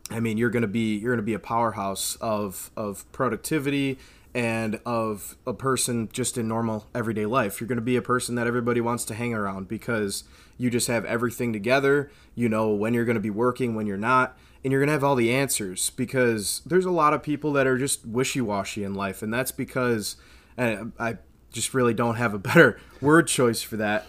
I 0.09 0.19
mean, 0.19 0.37
you're 0.37 0.49
going 0.49 0.61
to 0.61 0.67
be 0.67 0.97
you're 0.97 1.11
going 1.11 1.23
to 1.23 1.25
be 1.25 1.33
a 1.33 1.39
powerhouse 1.39 2.17
of 2.21 2.71
of 2.75 3.09
productivity 3.11 3.97
and 4.33 4.79
of 4.85 5.35
a 5.45 5.53
person 5.53 6.09
just 6.13 6.37
in 6.37 6.47
normal 6.47 6.87
everyday 6.95 7.25
life. 7.25 7.59
You're 7.59 7.67
going 7.67 7.77
to 7.77 7.81
be 7.81 7.97
a 7.97 8.01
person 8.01 8.35
that 8.35 8.47
everybody 8.47 8.79
wants 8.81 9.03
to 9.05 9.13
hang 9.13 9.33
around 9.33 9.67
because 9.67 10.23
you 10.57 10.69
just 10.69 10.87
have 10.87 11.03
everything 11.05 11.51
together. 11.53 12.11
You 12.35 12.47
know 12.49 12.69
when 12.69 12.93
you're 12.93 13.05
going 13.05 13.15
to 13.15 13.21
be 13.21 13.29
working, 13.29 13.75
when 13.75 13.87
you're 13.87 13.97
not 13.97 14.37
and 14.63 14.71
you're 14.71 14.79
going 14.79 14.87
to 14.87 14.93
have 14.93 15.03
all 15.03 15.15
the 15.15 15.33
answers 15.33 15.89
because 15.91 16.61
there's 16.65 16.85
a 16.85 16.91
lot 16.91 17.13
of 17.13 17.23
people 17.23 17.53
that 17.53 17.67
are 17.67 17.77
just 17.77 18.05
wishy-washy 18.05 18.83
in 18.83 18.93
life 18.93 19.21
and 19.21 19.33
that's 19.33 19.51
because 19.51 20.17
and 20.57 20.91
I 20.99 21.17
just 21.51 21.73
really 21.73 21.93
don't 21.93 22.15
have 22.15 22.33
a 22.33 22.39
better 22.39 22.79
word 23.01 23.27
choice 23.27 23.61
for 23.61 23.77
that 23.77 24.05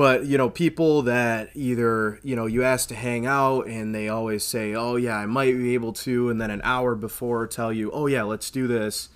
but 0.00 0.24
you 0.24 0.38
know 0.38 0.48
people 0.48 1.02
that 1.02 1.50
either 1.54 2.18
you 2.22 2.34
know 2.34 2.46
you 2.46 2.62
ask 2.64 2.88
to 2.88 2.94
hang 2.94 3.26
out 3.26 3.66
and 3.66 3.94
they 3.94 4.08
always 4.08 4.42
say 4.42 4.74
oh 4.74 4.96
yeah 4.96 5.16
i 5.16 5.26
might 5.26 5.54
be 5.54 5.74
able 5.74 5.92
to 5.92 6.30
and 6.30 6.40
then 6.40 6.50
an 6.50 6.62
hour 6.64 6.94
before 6.94 7.46
tell 7.46 7.70
you 7.70 7.90
oh 7.92 8.06
yeah 8.06 8.22
let's 8.22 8.50
do 8.50 8.66
this 8.66 9.10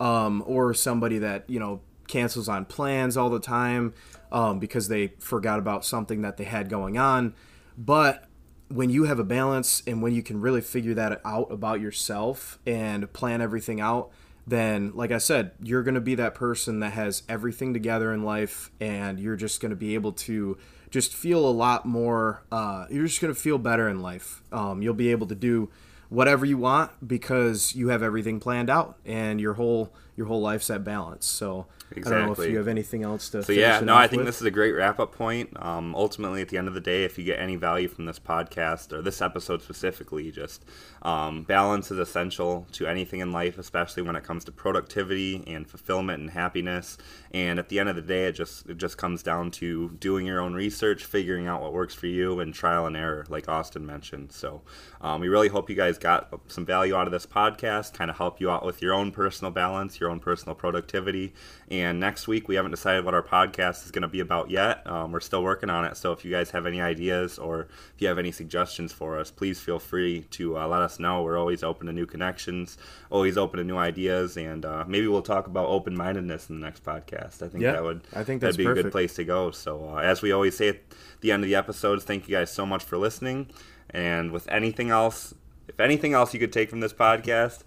um, 0.00 0.42
or 0.44 0.74
somebody 0.74 1.18
that 1.18 1.48
you 1.48 1.60
know 1.60 1.80
cancels 2.06 2.48
on 2.48 2.64
plans 2.64 3.16
all 3.16 3.30
the 3.30 3.40
time 3.40 3.94
um, 4.32 4.58
because 4.58 4.88
they 4.88 5.08
forgot 5.18 5.58
about 5.58 5.84
something 5.84 6.22
that 6.22 6.36
they 6.36 6.44
had 6.44 6.68
going 6.68 6.98
on. 6.98 7.34
But 7.76 8.24
when 8.68 8.90
you 8.90 9.04
have 9.04 9.18
a 9.18 9.24
balance 9.24 9.82
and 9.86 10.02
when 10.02 10.14
you 10.14 10.22
can 10.22 10.40
really 10.40 10.60
figure 10.60 10.94
that 10.94 11.20
out 11.24 11.50
about 11.52 11.80
yourself 11.80 12.58
and 12.66 13.10
plan 13.12 13.40
everything 13.40 13.80
out, 13.80 14.10
then 14.46 14.92
like 14.94 15.10
I 15.10 15.18
said, 15.18 15.52
you're 15.62 15.82
going 15.82 15.94
to 15.94 16.00
be 16.00 16.14
that 16.16 16.34
person 16.34 16.80
that 16.80 16.92
has 16.92 17.22
everything 17.28 17.72
together 17.72 18.12
in 18.12 18.24
life 18.24 18.70
and 18.80 19.18
you're 19.18 19.36
just 19.36 19.60
going 19.60 19.70
to 19.70 19.76
be 19.76 19.94
able 19.94 20.12
to 20.12 20.58
just 20.90 21.12
feel 21.12 21.48
a 21.48 21.50
lot 21.50 21.86
more 21.86 22.42
uh, 22.52 22.86
you're 22.88 23.06
just 23.06 23.20
going 23.20 23.34
to 23.34 23.40
feel 23.40 23.58
better 23.58 23.88
in 23.88 24.00
life. 24.00 24.42
Um, 24.52 24.82
you'll 24.82 24.94
be 24.94 25.10
able 25.10 25.26
to 25.28 25.34
do 25.34 25.70
whatever 26.08 26.44
you 26.44 26.58
want 26.58 26.90
because 27.06 27.74
you 27.74 27.88
have 27.88 28.02
everything 28.02 28.38
planned 28.38 28.70
out 28.70 28.98
and 29.04 29.40
your 29.40 29.54
whole 29.54 29.92
your 30.16 30.26
whole 30.26 30.40
life's 30.40 30.70
at 30.70 30.84
balance. 30.84 31.26
So 31.26 31.66
exactly. 31.90 32.12
I 32.12 32.18
don't 32.18 32.26
know 32.26 32.44
if 32.44 32.50
you 32.50 32.58
have 32.58 32.68
anything 32.68 33.02
else 33.02 33.28
to. 33.30 33.42
So 33.42 33.52
yeah, 33.52 33.80
no, 33.80 33.94
I 33.94 34.06
think 34.06 34.20
with. 34.20 34.26
this 34.26 34.40
is 34.40 34.46
a 34.46 34.50
great 34.50 34.72
wrap 34.72 35.00
up 35.00 35.12
point. 35.12 35.50
Um, 35.56 35.94
ultimately, 35.94 36.40
at 36.40 36.48
the 36.48 36.58
end 36.58 36.68
of 36.68 36.74
the 36.74 36.80
day, 36.80 37.04
if 37.04 37.18
you 37.18 37.24
get 37.24 37.40
any 37.40 37.56
value 37.56 37.88
from 37.88 38.06
this 38.06 38.18
podcast 38.18 38.92
or 38.92 39.02
this 39.02 39.20
episode 39.20 39.62
specifically, 39.62 40.30
just 40.30 40.64
um, 41.02 41.42
balance 41.42 41.90
is 41.90 41.98
essential 41.98 42.66
to 42.72 42.86
anything 42.86 43.20
in 43.20 43.32
life, 43.32 43.58
especially 43.58 44.02
when 44.02 44.16
it 44.16 44.22
comes 44.22 44.44
to 44.44 44.52
productivity 44.52 45.42
and 45.46 45.68
fulfillment 45.68 46.20
and 46.20 46.30
happiness. 46.30 46.96
And 47.32 47.58
at 47.58 47.68
the 47.68 47.80
end 47.80 47.88
of 47.88 47.96
the 47.96 48.02
day, 48.02 48.26
it 48.26 48.32
just 48.32 48.68
it 48.68 48.78
just 48.78 48.96
comes 48.96 49.22
down 49.22 49.50
to 49.52 49.90
doing 49.98 50.26
your 50.26 50.40
own 50.40 50.54
research, 50.54 51.04
figuring 51.04 51.48
out 51.48 51.60
what 51.60 51.72
works 51.72 51.94
for 51.94 52.06
you, 52.06 52.38
and 52.38 52.54
trial 52.54 52.86
and 52.86 52.96
error, 52.96 53.26
like 53.28 53.48
Austin 53.48 53.84
mentioned. 53.84 54.30
So 54.30 54.62
um, 55.00 55.20
we 55.20 55.28
really 55.28 55.48
hope 55.48 55.68
you 55.68 55.76
guys 55.76 55.98
got 55.98 56.28
some 56.46 56.64
value 56.64 56.94
out 56.94 57.06
of 57.06 57.12
this 57.12 57.26
podcast, 57.26 57.94
kind 57.94 58.10
of 58.10 58.16
help 58.16 58.40
you 58.40 58.50
out 58.50 58.64
with 58.64 58.80
your 58.80 58.94
own 58.94 59.10
personal 59.10 59.50
balance, 59.50 59.98
your 60.00 60.03
own 60.10 60.20
personal 60.20 60.54
productivity. 60.54 61.34
And 61.70 62.00
next 62.00 62.28
week, 62.28 62.48
we 62.48 62.54
haven't 62.54 62.70
decided 62.70 63.04
what 63.04 63.14
our 63.14 63.22
podcast 63.22 63.84
is 63.84 63.90
going 63.90 64.02
to 64.02 64.08
be 64.08 64.20
about 64.20 64.50
yet. 64.50 64.86
Um, 64.86 65.12
we're 65.12 65.20
still 65.20 65.42
working 65.42 65.70
on 65.70 65.84
it. 65.84 65.96
So 65.96 66.12
if 66.12 66.24
you 66.24 66.30
guys 66.30 66.50
have 66.50 66.66
any 66.66 66.80
ideas 66.80 67.38
or 67.38 67.62
if 67.94 67.94
you 67.98 68.08
have 68.08 68.18
any 68.18 68.32
suggestions 68.32 68.92
for 68.92 69.18
us, 69.18 69.30
please 69.30 69.60
feel 69.60 69.78
free 69.78 70.22
to 70.32 70.58
uh, 70.58 70.66
let 70.68 70.82
us 70.82 70.98
know. 70.98 71.22
We're 71.22 71.38
always 71.38 71.62
open 71.62 71.86
to 71.86 71.92
new 71.92 72.06
connections, 72.06 72.78
always 73.10 73.36
open 73.36 73.58
to 73.58 73.64
new 73.64 73.76
ideas, 73.76 74.36
and 74.36 74.64
uh, 74.64 74.84
maybe 74.86 75.06
we'll 75.06 75.22
talk 75.22 75.46
about 75.46 75.66
open 75.66 75.96
mindedness 75.96 76.48
in 76.48 76.60
the 76.60 76.64
next 76.64 76.84
podcast. 76.84 77.42
I 77.42 77.48
think 77.48 77.62
yeah, 77.62 77.72
that 77.72 77.82
would 77.82 78.02
I 78.14 78.24
think 78.24 78.40
that'd 78.40 78.56
be 78.56 78.64
perfect. 78.64 78.80
a 78.80 78.82
good 78.84 78.92
place 78.92 79.14
to 79.14 79.24
go. 79.24 79.50
So 79.50 79.90
uh, 79.90 79.98
as 79.98 80.22
we 80.22 80.32
always 80.32 80.56
say 80.56 80.68
at 80.68 80.80
the 81.20 81.32
end 81.32 81.42
of 81.42 81.48
the 81.48 81.54
episodes, 81.54 82.04
thank 82.04 82.28
you 82.28 82.36
guys 82.36 82.52
so 82.52 82.66
much 82.66 82.84
for 82.84 82.98
listening. 82.98 83.50
And 83.90 84.32
with 84.32 84.48
anything 84.48 84.90
else, 84.90 85.34
if 85.68 85.80
anything 85.80 86.14
else 86.14 86.34
you 86.34 86.40
could 86.40 86.52
take 86.52 86.70
from 86.70 86.80
this 86.80 86.92
podcast, 86.92 87.62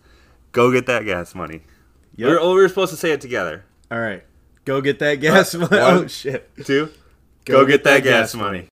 go 0.51 0.71
get 0.71 0.85
that 0.87 1.05
gas 1.05 1.33
money. 1.33 1.61
Yep. 2.15 2.29
We're, 2.29 2.39
oh, 2.39 2.55
we 2.55 2.61
were 2.61 2.69
supposed 2.69 2.91
to 2.91 2.97
say 2.97 3.11
it 3.11 3.21
together. 3.21 3.65
All 3.91 3.99
right. 3.99 4.23
Go 4.65 4.81
get 4.81 4.99
that 4.99 5.15
gas 5.15 5.53
uh, 5.55 5.59
money. 5.59 5.67
oh, 5.77 6.07
shit. 6.07 6.49
Two. 6.65 6.89
Go, 7.45 7.61
go 7.61 7.65
get, 7.65 7.71
get, 7.71 7.83
that, 7.83 7.93
that 7.95 8.03
gas, 8.03 8.33
gas 8.33 8.35
money. 8.35 8.57
money. 8.59 8.69